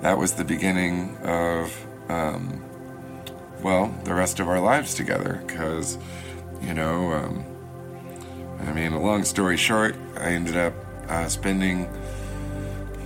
[0.01, 2.63] that was the beginning of, um,
[3.63, 5.41] well, the rest of our lives together.
[5.47, 5.97] Because,
[6.61, 7.45] you know, um,
[8.67, 10.73] I mean, a long story short, I ended up
[11.07, 11.89] uh, spending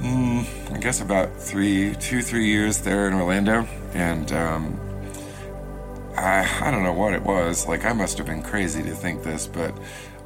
[0.03, 4.79] mm, I guess about three, two, three years there in Orlando, and um,
[6.15, 7.67] I, I don't know what it was.
[7.67, 9.73] Like I must have been crazy to think this, but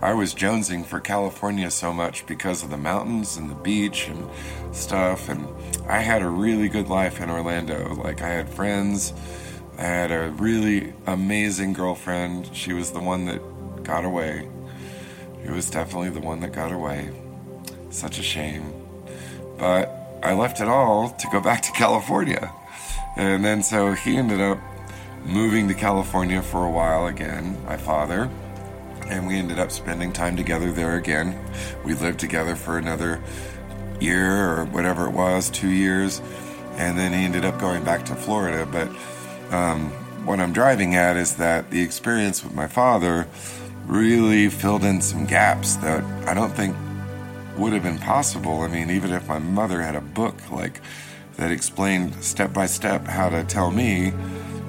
[0.02, 4.30] I was jonesing for California so much because of the mountains and the beach and
[4.76, 5.48] stuff, and
[5.88, 7.94] I had a really good life in Orlando.
[7.96, 9.14] Like I had friends.
[9.78, 12.50] I had a really amazing girlfriend.
[12.52, 14.50] She was the one that got away.
[15.46, 17.12] It was definitely the one that got away.
[17.92, 18.87] Such a shame.
[19.58, 19.92] But
[20.24, 22.52] I left it all to go back to California.
[23.16, 24.60] And then so he ended up
[25.26, 28.30] moving to California for a while again, my father.
[29.10, 31.40] And we ended up spending time together there again.
[31.84, 33.22] We lived together for another
[34.00, 36.22] year or whatever it was, two years.
[36.76, 38.66] And then he ended up going back to Florida.
[38.66, 38.90] But
[39.54, 39.90] um,
[40.26, 43.28] what I'm driving at is that the experience with my father
[43.86, 46.76] really filled in some gaps that I don't think
[47.58, 48.62] would have been possible.
[48.62, 50.82] I mean, even if my mother had a book like
[51.38, 54.14] that explained step by step how to tell me,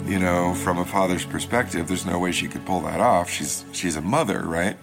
[0.06, 3.30] you know, from a father's perspective, there's no way she could pull that off.
[3.30, 4.76] She's she's a mother, right?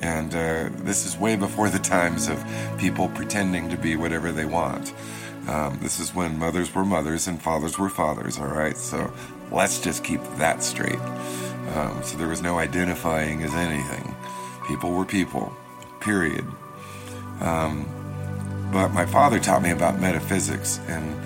[0.00, 2.44] And uh, this is way before the times of
[2.78, 4.92] people pretending to be whatever they want.
[5.48, 8.76] Um, this is when mothers were mothers and fathers were fathers, all right?
[8.76, 9.12] So
[9.50, 11.00] let's just keep that straight.
[11.74, 14.14] Um, so there was no identifying as anything.
[14.66, 15.52] People were people,
[16.00, 16.44] period.
[17.40, 17.86] Um,
[18.72, 21.16] but my father taught me about metaphysics, and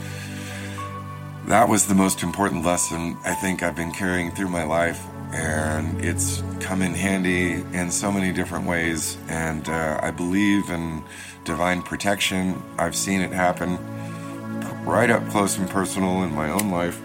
[1.46, 5.04] that was the most important lesson I think I've been carrying through my life.
[5.32, 9.16] And it's come in handy in so many different ways.
[9.28, 11.02] And uh, I believe in
[11.44, 12.62] divine protection.
[12.78, 13.78] I've seen it happen
[14.84, 17.00] right up close and personal in my own life.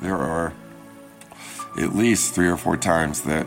[0.00, 0.52] There are
[1.78, 3.46] at least three or four times that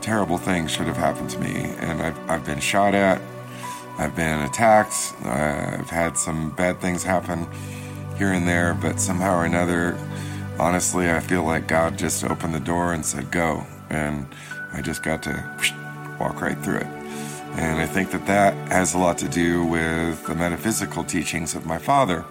[0.00, 3.20] terrible things should have happened to me, and I've, I've been shot at,
[4.00, 5.14] I've been attacked.
[5.26, 7.46] I've had some bad things happen
[8.16, 9.94] here and there, but somehow or another,
[10.58, 13.66] honestly, I feel like God just opened the door and said, go.
[13.90, 14.26] And
[14.72, 16.86] I just got to walk right through it.
[17.56, 21.66] And I think that that has a lot to do with the metaphysical teachings of
[21.66, 22.24] my father.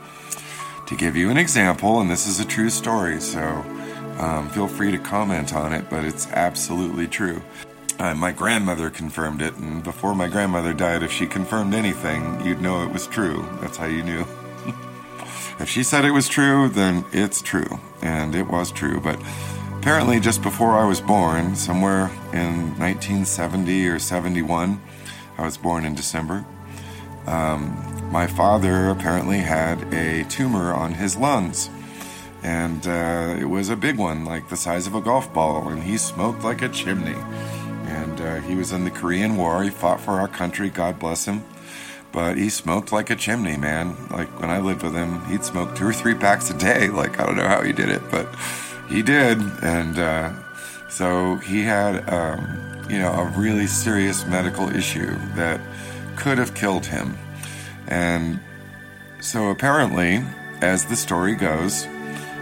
[0.88, 3.44] To give you an example, and this is a true story, so
[4.18, 7.44] um, feel free to comment on it, but it's absolutely true.
[8.00, 12.62] Uh, my grandmother confirmed it, and before my grandmother died, if she confirmed anything, you'd
[12.62, 13.46] know it was true.
[13.60, 14.22] That's how you knew.
[15.60, 17.78] if she said it was true, then it's true.
[18.02, 19.02] And it was true.
[19.02, 19.22] But
[19.80, 24.82] apparently, just before I was born, somewhere in 1970 or 71,
[25.38, 26.46] I was born in December,
[27.28, 31.70] um, my father apparently had a tumor on his lungs.
[32.44, 35.84] And uh, it was a big one, like the size of a golf ball, and
[35.84, 37.18] he smoked like a chimney
[38.20, 39.64] uh, he was in the Korean War.
[39.64, 41.44] He fought for our country, God bless him.
[42.12, 43.96] But he smoked like a chimney, man.
[44.10, 46.90] Like when I lived with him, he'd smoke two or three packs a day.
[47.00, 48.28] Like I don't know how he did it, but
[48.90, 49.40] he did.
[49.62, 50.34] And uh,
[50.90, 52.42] So he had, um,
[52.90, 55.62] you know, a really serious medical issue that
[56.16, 57.16] could have killed him.
[57.88, 58.40] And
[59.22, 60.24] so apparently,
[60.62, 61.86] as the story goes,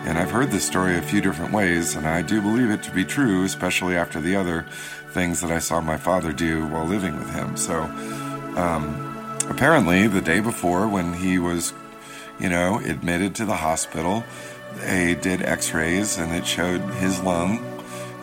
[0.08, 2.92] and I've heard this story a few different ways, and I do believe it to
[2.92, 4.66] be true, especially after the other
[5.10, 7.58] things that I saw my father do while living with him.
[7.58, 7.82] So,
[8.56, 11.74] um, apparently, the day before, when he was,
[12.40, 14.24] you know, admitted to the hospital,
[14.78, 17.60] they did x rays and it showed his lung,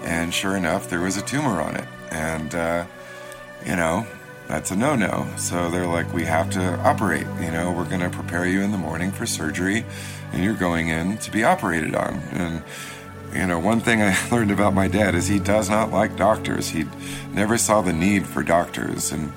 [0.04, 1.88] and sure enough, there was a tumor on it.
[2.10, 2.86] And, uh,
[3.66, 4.06] you know,
[4.48, 5.28] that's a no no.
[5.36, 7.26] So they're like, we have to operate.
[7.42, 9.84] You know, we're going to prepare you in the morning for surgery,
[10.34, 12.14] and you're going in to be operated on.
[12.32, 12.62] And,
[13.32, 16.68] you know, one thing I learned about my dad is he does not like doctors.
[16.68, 16.84] He
[17.32, 19.12] never saw the need for doctors.
[19.12, 19.32] And,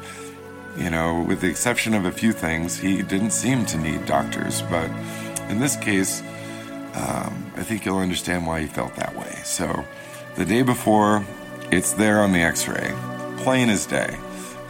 [0.76, 4.64] you know, with the exception of a few things, he didn't seem to need doctors.
[4.64, 4.90] But
[5.50, 6.22] in this case,
[6.96, 9.40] um, I think you'll understand why he felt that way.
[9.44, 9.86] So
[10.36, 11.24] the day before,
[11.72, 12.92] it's there on the x ray,
[13.38, 14.18] plain as day.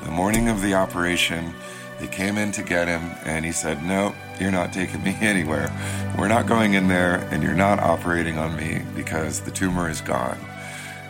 [0.03, 1.53] The morning of the operation,
[1.99, 5.71] they came in to get him, and he said, No, you're not taking me anywhere.
[6.17, 10.01] We're not going in there, and you're not operating on me because the tumor is
[10.01, 10.37] gone.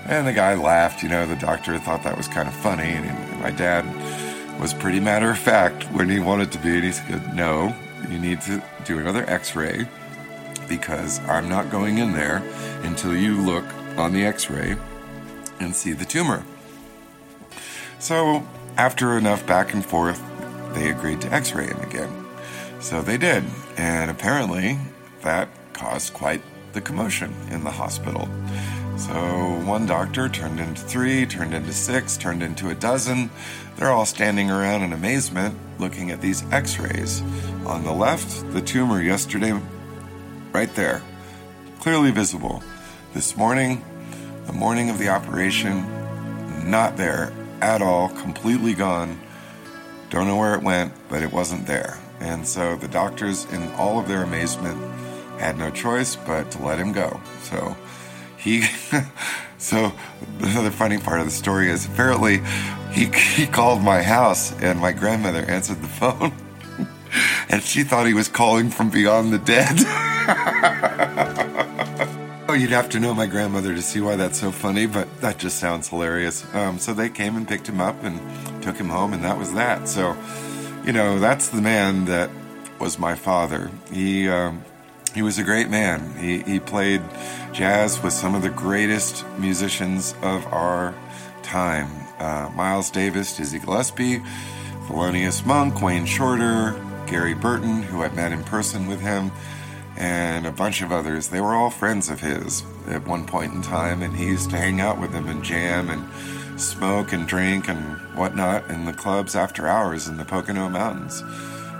[0.06, 1.04] And the guy laughed.
[1.04, 2.84] You know, the doctor thought that was kind of funny.
[2.84, 3.86] And my dad
[4.60, 6.76] was pretty matter of fact when he wanted to be.
[6.76, 7.76] And he said, No,
[8.10, 9.88] you need to do another x ray
[10.70, 12.44] because I'm not going in there
[12.84, 13.66] until you look
[13.98, 14.76] on the x ray
[15.60, 16.44] and see the tumor.
[18.00, 18.46] So
[18.78, 20.22] after enough back and forth,
[20.74, 22.27] they agreed to x ray him again.
[22.80, 23.44] So they did,
[23.76, 24.78] and apparently
[25.22, 26.42] that caused quite
[26.74, 28.30] the commotion in the hospital.
[28.98, 29.14] So
[29.66, 33.30] one doctor turned into three, turned into six, turned into a dozen.
[33.76, 37.22] They're all standing around in amazement looking at these x rays.
[37.66, 39.60] On the left, the tumor yesterday,
[40.54, 41.02] right there,
[41.80, 42.64] clearly visible.
[43.14, 43.84] This morning,
[44.46, 45.86] the morning of the operation,
[46.70, 49.20] not there at all, completely gone.
[50.10, 52.00] Don't know where it went, but it wasn't there.
[52.20, 54.78] And so the doctors, in all of their amazement,
[55.39, 57.20] had no choice but to let him go.
[57.43, 57.76] So
[58.38, 58.61] he,
[59.57, 59.91] so
[60.39, 62.41] the other funny part of the story is apparently
[62.91, 66.34] he, he called my house and my grandmother answered the phone
[67.49, 69.78] and she thought he was calling from beyond the dead.
[72.49, 75.38] Oh, you'd have to know my grandmother to see why that's so funny, but that
[75.38, 76.45] just sounds hilarious.
[76.55, 78.22] Um, so they came and picked him up and
[78.63, 79.89] took him home, and that was that.
[79.89, 80.15] So,
[80.88, 82.30] you know, that's the man that
[82.80, 83.70] was my father.
[83.92, 84.64] He um,
[85.14, 86.16] he was a great man.
[86.18, 87.02] He he played
[87.52, 90.96] jazz with some of the greatest musicians of our
[91.44, 94.20] time: uh, Miles Davis, Dizzy Gillespie,
[94.88, 99.34] Thelonious Monk, Wayne Shorter, Gary Burton, who I met in person with him
[99.98, 101.28] and a bunch of others.
[101.28, 104.58] They were all friends of his at one point in time, and he used to
[104.58, 106.08] hang out with them and jam and
[106.58, 111.24] smoke and drink and whatnot in the clubs after hours in the Pocono Mountains.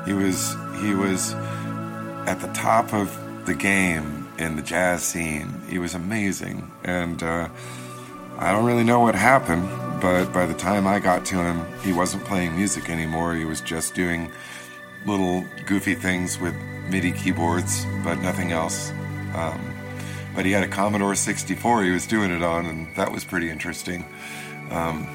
[0.06, 1.34] He was he was
[2.26, 5.62] at the top of the game in the jazz scene.
[5.68, 7.50] He was amazing, and uh,
[8.38, 9.68] I don't really know what happened.
[10.00, 13.34] But by the time I got to him, he wasn't playing music anymore.
[13.34, 14.32] He was just doing
[15.08, 16.54] little goofy things with
[16.90, 18.92] MIDI keyboards, but nothing else.
[19.34, 19.74] Um,
[20.36, 23.50] but he had a Commodore 64 he was doing it on, and that was pretty
[23.50, 24.06] interesting.
[24.72, 25.08] Um,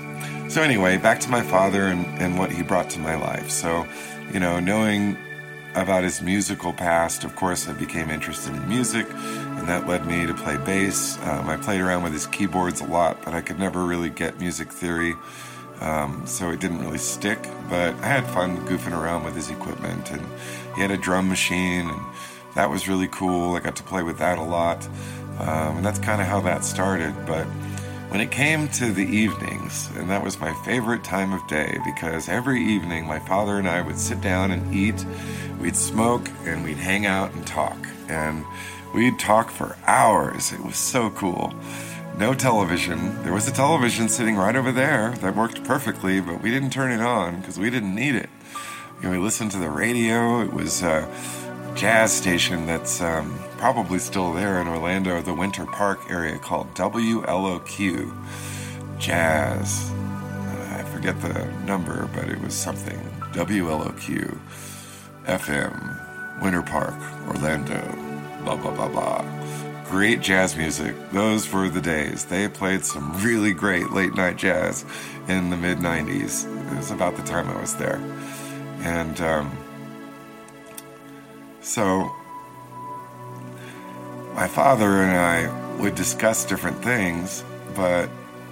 [0.49, 3.51] so, anyway, back to my father and, and what he brought to my life.
[3.51, 3.87] So,
[4.33, 5.17] you know, knowing
[5.75, 10.27] about his musical past, of course, I became interested in music, and that led me
[10.27, 11.19] to play bass.
[11.23, 14.39] Um, I played around with his keyboards a lot, but I could never really get
[14.39, 15.15] music theory.
[15.81, 20.11] Um, so it didn't really stick, but I had fun goofing around with his equipment,
[20.13, 20.25] and
[20.77, 22.01] he had a drum machine, and
[22.55, 23.57] that was really cool.
[23.57, 24.87] I got to play with that a lot,
[25.41, 27.15] um, and that's kind of how that started.
[27.27, 27.47] But
[28.13, 32.29] when it came to the evenings, and that was my favorite time of day because
[32.29, 35.03] every evening my father and I would sit down and eat,
[35.59, 37.79] we'd smoke, and we'd hang out and talk,
[38.11, 38.45] and
[38.93, 40.53] we'd talk for hours.
[40.53, 41.55] It was so cool
[42.19, 43.23] no television.
[43.23, 46.93] There was a television sitting right over there that worked perfectly, but we didn't turn
[46.93, 48.29] it on because we didn't need it.
[49.03, 50.43] Know, we listened to the radio.
[50.43, 51.09] It was a
[51.75, 58.13] jazz station that's um, probably still there in Orlando, the Winter Park area, called WLOQ
[58.99, 59.89] Jazz.
[59.93, 62.99] Uh, I forget the number, but it was something.
[63.35, 64.37] WLOQ
[65.27, 66.97] FM, Winter Park,
[67.29, 67.81] Orlando,
[68.43, 69.25] blah, blah, blah, blah
[69.89, 70.97] great jazz music.
[71.13, 72.25] Those were the days.
[72.25, 74.87] They played some really great late night jazz
[75.29, 76.47] in the mid 90s.
[76.73, 78.01] It was about the time I was there.
[78.81, 79.57] And um,
[81.61, 82.11] so
[84.35, 88.09] my father and I would discuss different things but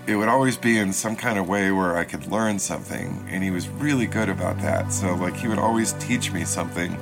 [0.06, 3.42] it would always be in some kind of way where I could learn something, and
[3.44, 4.92] he was really good about that.
[4.92, 6.96] So, like, he would always teach me something,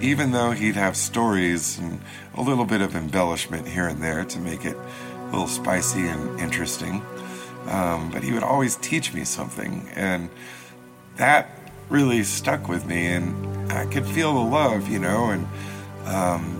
[0.00, 2.00] even though he'd have stories and
[2.34, 6.38] a little bit of embellishment here and there to make it a little spicy and
[6.40, 7.02] interesting.
[7.66, 10.28] Um, but he would always teach me something, and
[11.16, 15.48] that really stuck with me, and I could feel the love, you know, and
[16.06, 16.59] um,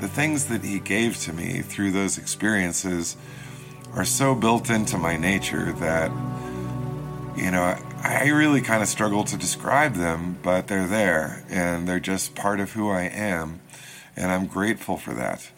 [0.00, 3.16] the things that he gave to me through those experiences
[3.94, 6.10] are so built into my nature that,
[7.36, 12.00] you know, I really kind of struggle to describe them, but they're there and they're
[12.00, 13.60] just part of who I am.
[14.16, 15.48] And I'm grateful for that.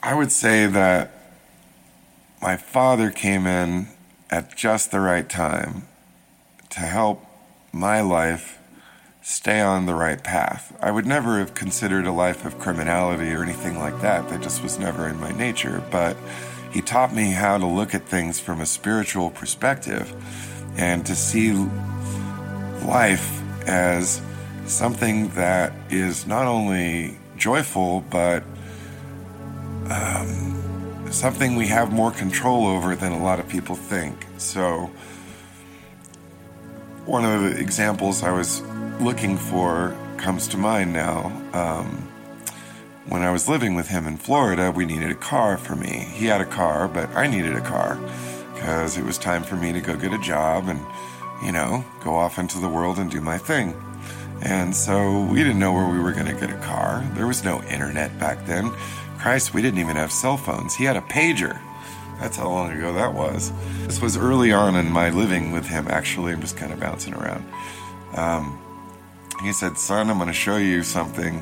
[0.00, 1.12] I would say that
[2.42, 3.88] my father came in
[4.30, 5.88] at just the right time
[6.70, 7.24] to help
[7.72, 8.57] my life
[9.28, 10.74] stay on the right path.
[10.80, 14.26] I would never have considered a life of criminality or anything like that.
[14.30, 15.84] That just was never in my nature.
[15.90, 16.16] But
[16.72, 20.10] he taught me how to look at things from a spiritual perspective
[20.78, 21.52] and to see
[22.86, 24.22] life as
[24.64, 28.42] something that is not only joyful, but
[29.90, 34.26] um, something we have more control over than a lot of people think.
[34.38, 34.90] So,
[37.08, 38.60] one of the examples I was
[39.00, 41.32] looking for comes to mind now.
[41.54, 42.06] Um,
[43.06, 46.06] when I was living with him in Florida, we needed a car for me.
[46.12, 47.98] He had a car, but I needed a car
[48.52, 50.80] because it was time for me to go get a job and,
[51.42, 53.74] you know, go off into the world and do my thing.
[54.42, 57.02] And so we didn't know where we were going to get a car.
[57.14, 58.70] There was no internet back then.
[59.18, 60.74] Christ, we didn't even have cell phones.
[60.74, 61.58] He had a pager.
[62.20, 63.52] That's how long ago that was.
[63.86, 66.32] This was early on in my living with him, actually.
[66.32, 67.44] I'm just kind of bouncing around.
[68.14, 68.58] Um,
[69.42, 71.40] he said, Son, I'm going to show you something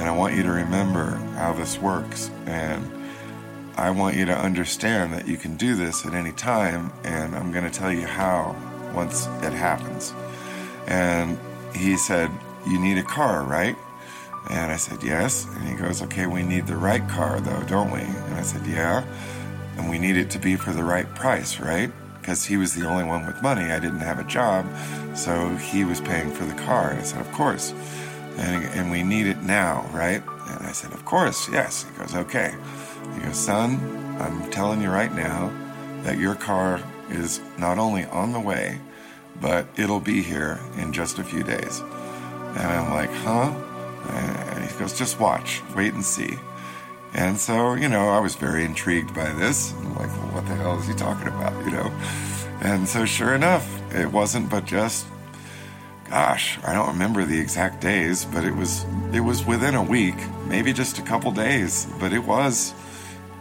[0.00, 2.30] and I want you to remember how this works.
[2.46, 2.90] And
[3.76, 6.92] I want you to understand that you can do this at any time.
[7.04, 8.56] And I'm going to tell you how
[8.94, 10.14] once it happens.
[10.86, 11.38] And
[11.74, 12.30] he said,
[12.66, 13.76] You need a car, right?
[14.48, 15.46] And I said, Yes.
[15.54, 18.00] And he goes, Okay, we need the right car, though, don't we?
[18.00, 19.04] And I said, Yeah.
[19.80, 21.90] And we need it to be for the right price, right?
[22.20, 23.72] Because he was the only one with money.
[23.72, 24.66] I didn't have a job.
[25.16, 26.90] So he was paying for the car.
[26.90, 27.74] And I said, Of course
[28.40, 30.22] and, and we need it now, right?
[30.48, 31.84] And I said, Of course, yes.
[31.84, 32.54] He goes, Okay.
[33.14, 35.52] He goes, Son, I'm telling you right now
[36.02, 38.80] that your car is not only on the way,
[39.40, 41.80] but it'll be here in just a few days.
[41.80, 43.52] And I'm like, Huh?
[44.08, 46.38] And he goes, Just watch, wait and see.
[47.14, 49.72] And so, you know, I was very intrigued by this.
[49.72, 51.92] I'm like, well, what the hell is he talking about, you know?
[52.60, 55.06] And so, sure enough, it wasn't but just
[56.10, 60.16] gosh, I don't remember the exact days, but it was it was within a week,
[60.46, 62.74] maybe just a couple days, but it was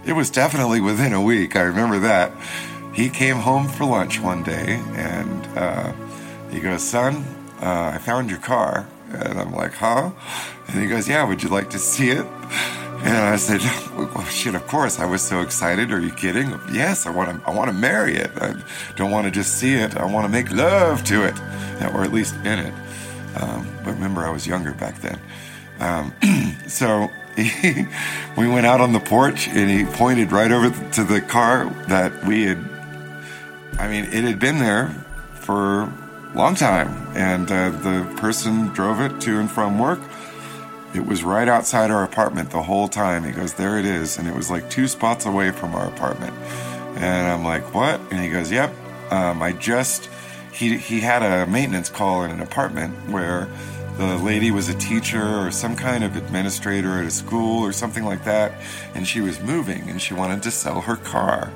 [0.06, 1.56] it was definitely within a week.
[1.56, 2.32] I remember that.
[2.94, 5.94] He came home for lunch one day and uh,
[6.52, 7.26] he goes, "Son,
[7.62, 10.12] uh, I found your car." And I'm like, "Huh?"
[10.68, 12.26] And he goes, "Yeah, would you like to see it?"
[13.02, 13.62] And I said,
[13.96, 15.92] well, "Shit, of course." I was so excited.
[15.92, 16.60] Are you kidding?
[16.72, 17.48] Yes, I want to.
[17.48, 18.32] I want to marry it.
[18.42, 18.56] I
[18.98, 19.96] don't want to just see it.
[19.96, 21.40] I want to make love to it,
[21.94, 22.74] or at least in it.
[23.40, 25.20] Um, but remember, I was younger back then.
[25.80, 26.14] Um,
[26.68, 27.88] so he,
[28.38, 32.26] we went out on the porch, and he pointed right over to the car that
[32.26, 32.58] we had.
[33.78, 34.90] I mean, it had been there
[35.36, 40.02] for a long time, and uh, the person drove it to and from work
[40.94, 43.24] it was right outside our apartment the whole time.
[43.24, 44.18] He goes, There it is.
[44.18, 46.34] And it was like two spots away from our apartment.
[46.96, 48.00] And I'm like, What?
[48.12, 48.74] And he goes, Yep.
[49.12, 50.10] Um, I just,
[50.52, 53.48] he, he had a maintenance call in an apartment where
[53.98, 58.06] the lady was a teacher or some kind of administrator at a school or something
[58.06, 58.54] like that.
[58.96, 61.52] And she was moving and she wanted to sell her car.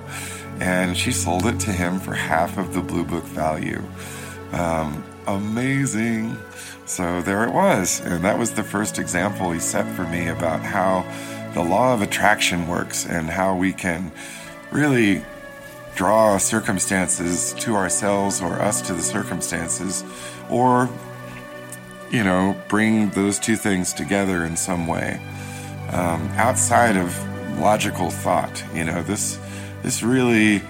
[0.60, 3.82] And she sold it to him for half of the Blue Book value.
[4.52, 6.38] Um, amazing.
[6.86, 8.02] So there it was.
[8.02, 11.06] And that was the first example he set for me about how
[11.54, 14.12] the law of attraction works and how we can
[14.72, 15.24] really
[15.96, 20.04] draw circumstances to ourselves or us to the circumstances
[20.50, 20.90] or
[22.10, 25.22] you know bring those two things together in some way
[25.90, 27.16] um, outside of
[27.60, 29.40] logical thought you know this
[29.84, 30.64] this really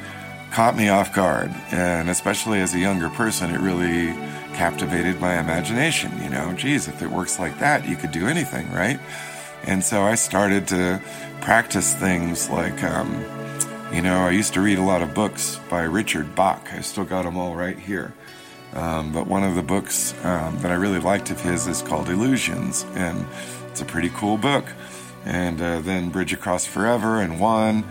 [0.52, 4.14] caught me off guard and especially as a younger person it really
[4.54, 6.12] captivated my imagination.
[6.24, 9.00] You know, geez, if it works like that, you could do anything, right?
[9.66, 11.02] And so I started to
[11.42, 13.24] practice things like, um,
[13.94, 16.68] you know, I used to read a lot of books by Richard Bach.
[16.74, 18.14] I still got them all right here.
[18.74, 22.10] Um, but one of the books um, that I really liked of his is called
[22.10, 23.26] Illusions, and
[23.70, 24.66] it's a pretty cool book.
[25.26, 27.84] and uh, then Bridge Across Forever and One,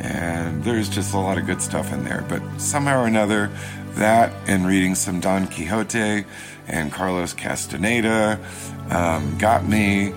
[0.00, 2.24] and there's just a lot of good stuff in there.
[2.28, 3.50] But somehow or another,
[3.94, 6.24] that and reading some Don Quixote
[6.66, 8.40] and Carlos Castaneda
[8.90, 10.12] um, got me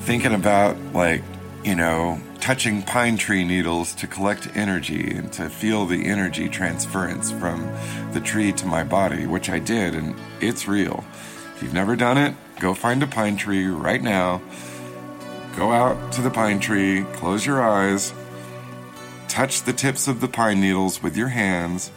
[0.00, 1.22] thinking about like
[1.64, 7.30] you know touching pine tree needles to collect energy and to feel the energy transference
[7.30, 7.68] from
[8.12, 11.04] the tree to my body, which I did, and it's real.
[11.54, 14.40] If you've never done it, go find a pine tree right now.
[15.56, 18.14] Go out to the pine tree, close your eyes,
[19.26, 21.90] touch the tips of the pine needles with your hands,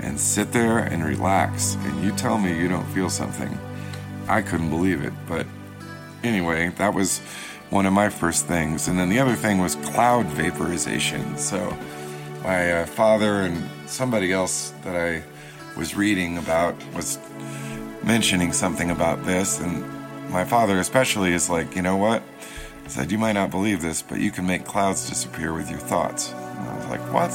[0.00, 1.76] and sit there and relax.
[1.76, 3.58] And you tell me you don't feel something.
[4.28, 5.12] I couldn't believe it.
[5.26, 5.46] But
[6.22, 7.20] anyway, that was
[7.70, 8.88] one of my first things.
[8.88, 11.36] And then the other thing was cloud vaporization.
[11.36, 11.76] So
[12.42, 15.22] my uh, father and somebody else that I
[15.76, 17.18] was reading about was
[18.04, 19.60] mentioning something about this.
[19.60, 19.84] And
[20.30, 22.22] my father, especially, is like, you know what?
[22.84, 25.80] He said, You might not believe this, but you can make clouds disappear with your
[25.80, 26.32] thoughts.
[26.32, 27.30] And I was like, What?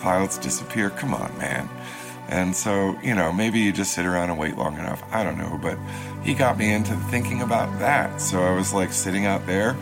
[0.00, 0.90] Clouds disappear?
[0.90, 1.68] Come on, man.
[2.30, 5.02] And so, you know, maybe you just sit around and wait long enough.
[5.10, 5.76] I don't know, but
[6.22, 8.20] he got me into thinking about that.
[8.20, 9.76] So I was like sitting out there,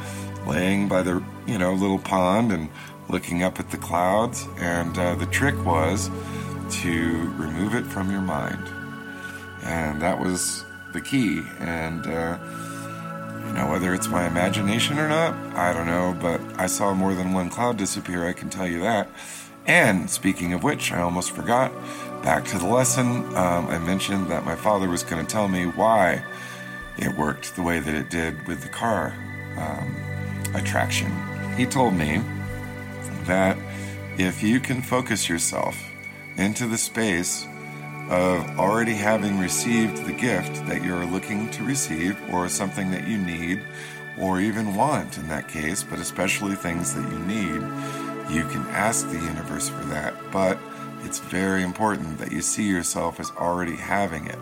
[0.46, 2.70] laying by the, you know, little pond and
[3.10, 4.48] looking up at the clouds.
[4.56, 6.10] And uh, the trick was
[6.80, 8.66] to remove it from your mind.
[9.62, 11.42] And that was the key.
[11.60, 12.38] And, uh,
[13.46, 17.14] you know, whether it's my imagination or not, I don't know, but I saw more
[17.14, 19.08] than one cloud disappear, I can tell you that.
[19.66, 21.70] And speaking of which, I almost forgot
[22.22, 25.64] back to the lesson, um, I mentioned that my father was going to tell me
[25.64, 26.22] why
[26.98, 29.14] it worked the way that it did with the car
[29.56, 29.94] um,
[30.54, 31.12] attraction.
[31.56, 32.20] He told me
[33.24, 33.56] that
[34.18, 35.76] if you can focus yourself
[36.36, 37.46] into the space
[38.10, 43.18] of already having received the gift that you're looking to receive, or something that you
[43.18, 43.62] need,
[44.18, 47.60] or even want in that case, but especially things that you need,
[48.34, 50.14] you can ask the universe for that.
[50.32, 50.58] But
[51.08, 54.38] it's very important that you see yourself as already having it.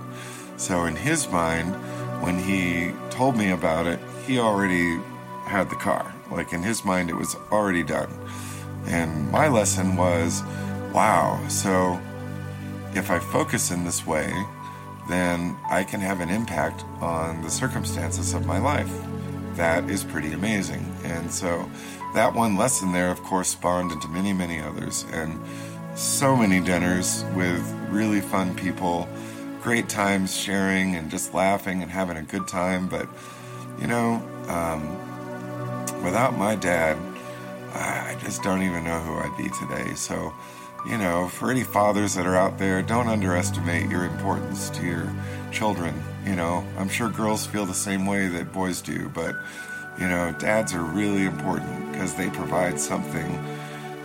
[0.57, 1.77] So, in his mind,
[2.25, 4.99] when he told me about it, he already
[5.45, 6.13] had the car.
[6.29, 8.11] Like in his mind, it was already done.
[8.87, 10.43] And my lesson was
[10.93, 12.01] wow, so
[12.95, 14.33] if I focus in this way,
[15.09, 18.91] then I can have an impact on the circumstances of my life.
[19.55, 20.85] That is pretty amazing.
[21.05, 21.71] And so
[22.15, 25.05] that one lesson there, of course, spawned into many, many others.
[25.13, 25.39] And
[25.97, 29.09] so many dinners with really fun people,
[29.63, 32.87] great times sharing and just laughing and having a good time.
[32.87, 33.09] But,
[33.81, 34.83] you know, um,
[36.05, 36.99] without my dad,
[37.73, 39.95] I just don't even know who I'd be today.
[39.95, 40.35] So,
[40.87, 45.13] you know, for any fathers that are out there, don't underestimate your importance to your
[45.51, 45.95] children.
[46.27, 49.35] You know, I'm sure girls feel the same way that boys do, but,
[49.99, 53.43] you know, dads are really important because they provide something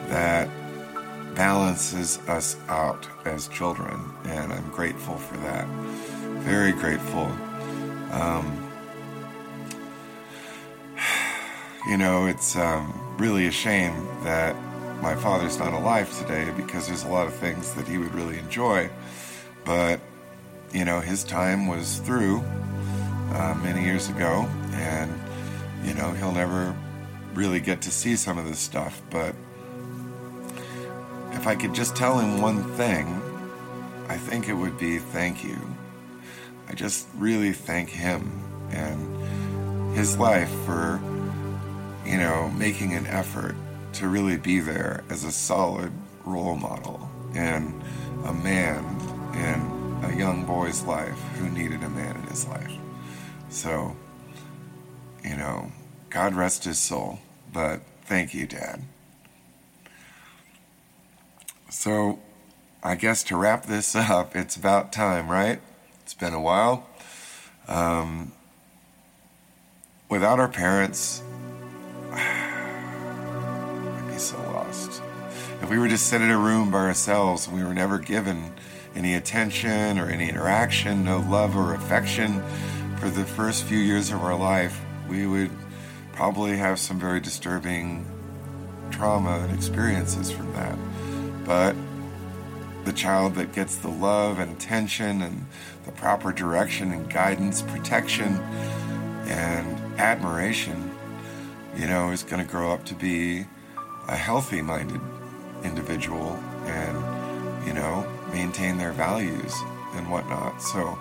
[0.08, 0.50] that
[1.36, 5.68] balances us out as children, and I'm grateful for that.
[6.44, 7.32] Very grateful.
[8.12, 8.72] Um,
[11.88, 14.56] you know, it's um, really a shame that
[15.02, 18.38] my father's not alive today because there's a lot of things that he would really
[18.38, 18.90] enjoy.
[19.66, 20.00] But,
[20.72, 22.44] you know, his time was through
[23.34, 25.12] uh, many years ago, and,
[25.84, 26.76] you know, he'll never
[27.34, 29.02] really get to see some of this stuff.
[29.10, 29.36] But
[31.42, 33.20] if I could just tell him one thing,
[34.08, 35.58] I think it would be thank you.
[36.70, 38.32] I just really thank him
[38.70, 41.02] and his life for,
[42.06, 43.56] you know, making an effort
[43.94, 45.92] to really be there as a solid
[46.26, 47.82] role model and
[48.26, 48.86] a man
[49.34, 52.72] in a young boy's life who needed a man in his life.
[53.50, 53.96] So,
[55.24, 55.72] you know,
[56.12, 57.18] God rest his soul,
[57.52, 58.84] but thank you, Dad.
[61.72, 62.20] So,
[62.84, 65.62] I guess to wrap this up, it's about time, right?
[66.04, 66.86] It's been a while.
[67.70, 68.34] Um,
[70.10, 71.24] without our parents,
[72.12, 75.02] I'd be so lost.
[75.62, 78.52] If we were just sitting in a room by ourselves and we were never given
[78.94, 82.44] any attention or any interaction, no love or affection
[82.98, 85.52] for the first few years of our life, we would
[86.12, 88.06] probably have some very disturbing
[88.90, 90.78] trauma and experiences from that.
[91.52, 91.76] But
[92.86, 95.46] the child that gets the love and attention and
[95.86, 98.38] the proper direction and guidance, protection,
[99.28, 100.96] and admiration,
[101.76, 103.46] you know, is going to grow up to be
[104.08, 105.02] a healthy minded
[105.66, 109.54] individual and, you know, maintain their values
[109.96, 110.62] and whatnot.
[110.62, 110.98] So,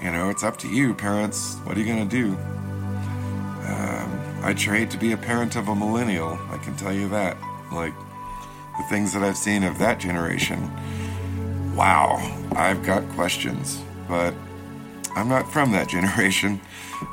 [0.00, 1.56] you know, it's up to you, parents.
[1.64, 2.36] What are you going to do?
[3.66, 7.36] Um, I'd sure to be a parent of a millennial, I can tell you that.
[7.72, 7.94] Like,
[8.78, 10.70] the things that I've seen of that generation,
[11.74, 12.16] wow,
[12.54, 13.82] I've got questions.
[14.08, 14.34] But
[15.14, 16.60] I'm not from that generation.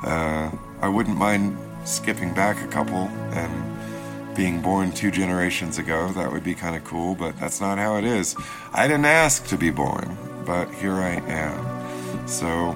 [0.03, 0.51] Uh,
[0.81, 6.09] I wouldn't mind skipping back a couple and being born two generations ago.
[6.09, 8.35] That would be kind of cool, but that's not how it is.
[8.73, 12.27] I didn't ask to be born, but here I am.
[12.27, 12.75] So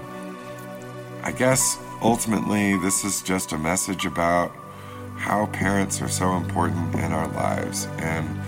[1.23, 4.51] I guess ultimately this is just a message about
[5.15, 7.87] how parents are so important in our lives.
[7.97, 8.39] And,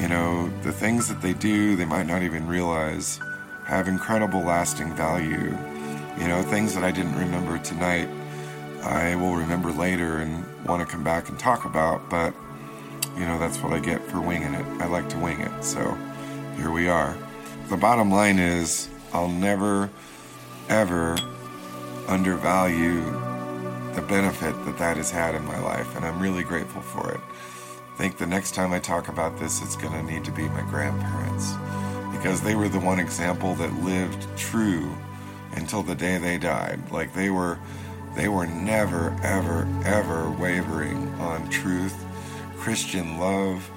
[0.00, 3.20] you know, the things that they do, they might not even realize
[3.66, 5.56] have incredible lasting value.
[6.18, 8.08] You know, things that I didn't remember tonight
[8.82, 12.34] I will remember later and want to come back and talk about, but
[13.16, 14.64] you know, that's what I get for winging it.
[14.80, 15.64] I like to wing it.
[15.64, 15.96] So
[16.56, 17.16] here we are.
[17.68, 19.90] The bottom line is I'll never,
[20.68, 21.16] ever
[22.08, 23.02] undervalue
[23.94, 27.20] the benefit that that has had in my life, and I'm really grateful for it.
[28.00, 30.48] I think the next time I talk about this, it's going to need to be
[30.48, 31.52] my grandparents
[32.16, 34.96] because they were the one example that lived true
[35.52, 36.90] until the day they died.
[36.90, 37.58] Like they were
[38.16, 42.06] they were never, ever, ever wavering on truth,
[42.56, 43.70] Christian love,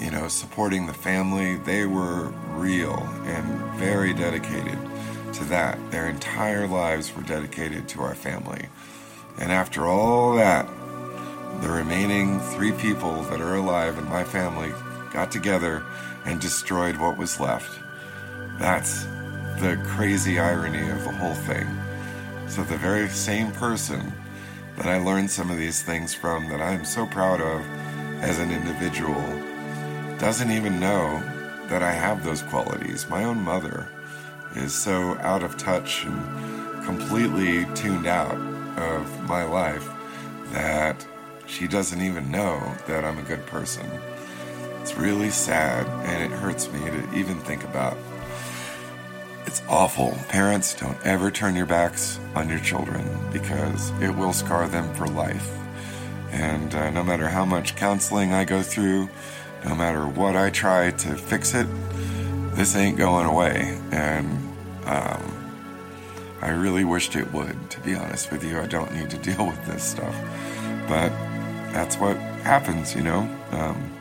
[0.00, 1.54] you know, supporting the family.
[1.54, 3.46] They were real and
[3.78, 4.78] very dedicated
[5.34, 5.78] to that.
[5.92, 8.66] Their entire lives were dedicated to our family.
[9.38, 10.68] And after all that,
[11.60, 14.72] the remaining three people that are alive in my family
[15.12, 15.82] got together
[16.24, 17.78] and destroyed what was left.
[18.58, 19.04] That's
[19.60, 21.66] the crazy irony of the whole thing.
[22.48, 24.12] So, the very same person
[24.76, 27.62] that I learned some of these things from that I'm so proud of
[28.22, 29.22] as an individual
[30.18, 31.22] doesn't even know
[31.68, 33.08] that I have those qualities.
[33.08, 33.88] My own mother
[34.54, 38.36] is so out of touch and completely tuned out
[38.78, 39.88] of my life
[40.52, 41.06] that
[41.46, 43.88] she doesn't even know that I'm a good person.
[44.80, 47.96] It's really sad and it hurts me to even think about.
[49.46, 50.16] It's awful.
[50.28, 55.06] Parents, don't ever turn your backs on your children because it will scar them for
[55.06, 55.56] life.
[56.30, 59.08] And uh, no matter how much counseling I go through,
[59.64, 61.66] no matter what I try to fix it,
[62.54, 63.78] this ain't going away.
[63.90, 64.26] And
[64.84, 65.36] um,
[66.42, 68.60] I really wished it would, to be honest with you.
[68.60, 70.14] I don't need to deal with this stuff.
[70.88, 71.12] But
[71.76, 73.28] that's what happens, you know?
[73.50, 73.92] Um,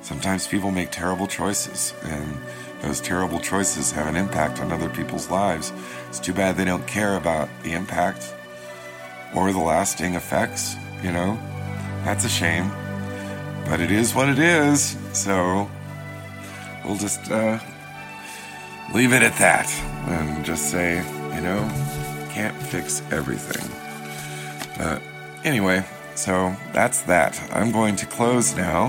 [0.00, 1.94] sometimes people make terrible choices.
[2.02, 2.36] And
[2.82, 5.72] those terrible choices have an impact on other people's lives.
[6.08, 8.34] It's too bad they don't care about the impact
[9.32, 11.38] or the lasting effects, you know?
[12.04, 12.68] That's a shame.
[13.66, 15.70] But it is what it is, so
[16.84, 17.60] we'll just uh,
[18.92, 19.68] leave it at that
[20.08, 20.96] and just say,
[21.32, 21.60] you know,
[22.30, 23.70] can't fix everything.
[24.78, 25.00] But
[25.44, 25.84] anyway,
[26.16, 27.40] so that's that.
[27.52, 28.86] I'm going to close now.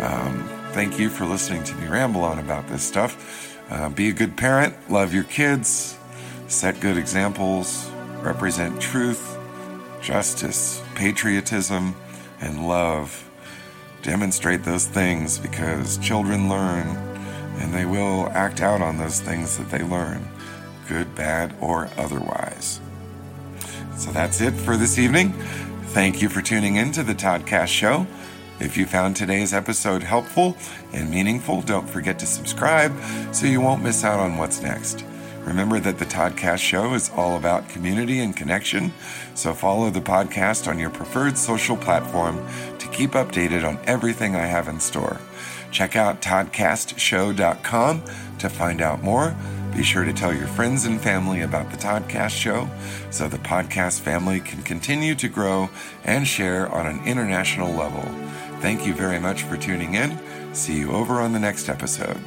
[0.00, 3.60] Um, Thank you for listening to me ramble on about this stuff.
[3.70, 5.98] Uh, be a good parent, love your kids,
[6.48, 7.90] set good examples,
[8.22, 9.36] represent truth,
[10.00, 11.94] justice, patriotism,
[12.40, 13.28] and love.
[14.00, 16.86] Demonstrate those things because children learn
[17.58, 20.26] and they will act out on those things that they learn,
[20.88, 22.80] good, bad, or otherwise.
[23.98, 25.34] So that's it for this evening.
[25.92, 28.06] Thank you for tuning in to the Toddcast Show.
[28.58, 30.56] If you found today's episode helpful
[30.94, 32.94] and meaningful, don't forget to subscribe
[33.30, 35.04] so you won't miss out on what's next.
[35.44, 38.90] Remember that the Toddcast Show is all about community and connection,
[39.34, 42.42] so follow the podcast on your preferred social platform
[42.78, 45.20] to keep updated on everything I have in store.
[45.72, 48.02] Check out ToddcastShow.com
[48.38, 49.36] to find out more.
[49.74, 52.68] Be sure to tell your friends and family about the Toddcast Show
[53.10, 55.70] so the podcast family can continue to grow
[56.04, 58.02] and share on an international level.
[58.60, 60.18] Thank you very much for tuning in.
[60.54, 62.20] See you over on the next episode.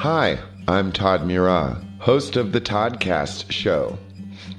[0.00, 3.98] Hi, I'm Todd Murat host of the Toddcast Show,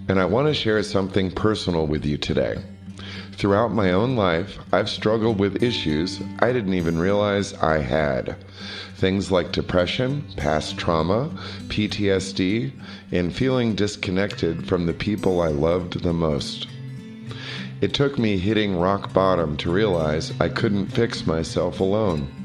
[0.08, 2.62] and I want to share something personal with you today.
[3.32, 8.36] Throughout my own life, I've struggled with issues I didn't even realize I had.
[8.98, 11.32] Things like depression, past trauma,
[11.70, 12.72] PTSD,
[13.12, 16.68] and feeling disconnected from the people I loved the most.
[17.82, 22.41] It took me hitting rock bottom to realize I couldn't fix myself alone.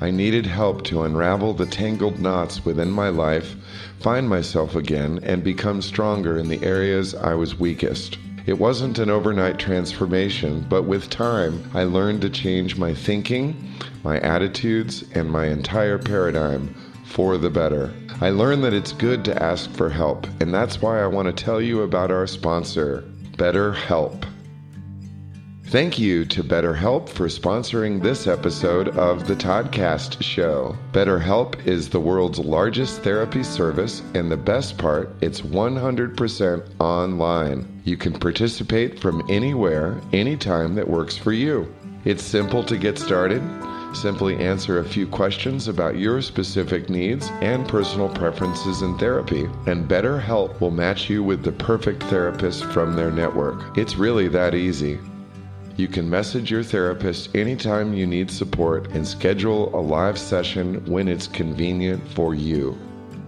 [0.00, 3.56] I needed help to unravel the tangled knots within my life,
[4.00, 8.18] find myself again, and become stronger in the areas I was weakest.
[8.46, 13.56] It wasn't an overnight transformation, but with time, I learned to change my thinking,
[14.04, 16.74] my attitudes, and my entire paradigm
[17.04, 17.92] for the better.
[18.20, 21.44] I learned that it's good to ask for help, and that's why I want to
[21.44, 24.24] tell you about our sponsor, BetterHelp.
[25.68, 30.76] Thank you to BetterHelp for sponsoring this episode of the Toddcast Show.
[30.92, 37.82] BetterHelp is the world's largest therapy service, and the best part, it's 100% online.
[37.84, 41.74] You can participate from anywhere, anytime that works for you.
[42.04, 43.42] It's simple to get started.
[43.92, 49.88] Simply answer a few questions about your specific needs and personal preferences in therapy, and
[49.88, 53.76] BetterHelp will match you with the perfect therapist from their network.
[53.76, 55.00] It's really that easy.
[55.78, 61.06] You can message your therapist anytime you need support and schedule a live session when
[61.06, 62.78] it's convenient for you.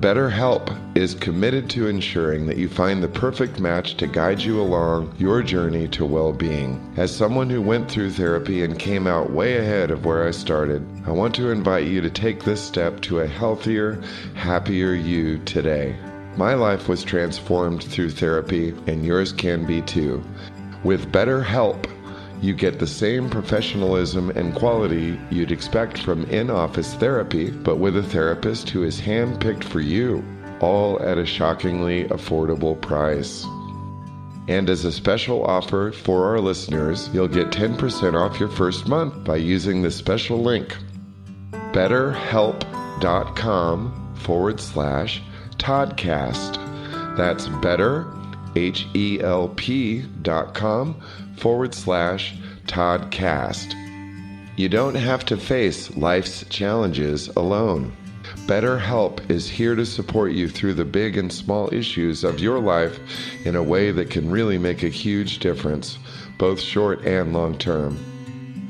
[0.01, 5.15] BetterHelp is committed to ensuring that you find the perfect match to guide you along
[5.19, 6.81] your journey to well being.
[6.97, 10.87] As someone who went through therapy and came out way ahead of where I started,
[11.05, 14.01] I want to invite you to take this step to a healthier,
[14.35, 15.97] happier you today.
[16.39, 20.25] My life was transformed through therapy, and yours can be too.
[20.85, 21.93] With BetterHelp,
[22.41, 27.97] you get the same professionalism and quality you'd expect from in office therapy, but with
[27.97, 30.25] a therapist who is handpicked for you,
[30.61, 33.45] all at a shockingly affordable price.
[34.49, 39.23] And as a special offer for our listeners, you'll get 10% off your first month
[39.25, 40.75] by using the special link
[41.73, 45.23] betterhelp.com forward slash
[45.59, 46.57] Toddcast.
[47.17, 48.07] That's better,
[48.57, 50.97] H E L P dot com
[51.39, 52.35] forward slash
[52.67, 53.75] Toddcast.
[54.57, 57.97] You don't have to face life's challenges alone.
[58.47, 62.99] BetterHelp is here to support you through the big and small issues of your life
[63.47, 65.99] in a way that can really make a huge difference,
[66.39, 67.99] both short and long term.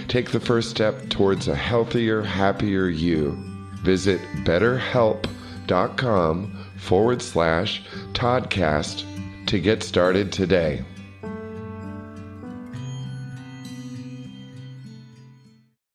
[0.09, 3.37] Take the first step towards a healthier, happier you.
[3.83, 9.05] Visit betterhelp.com forward slash Toddcast
[9.47, 10.85] to get started today.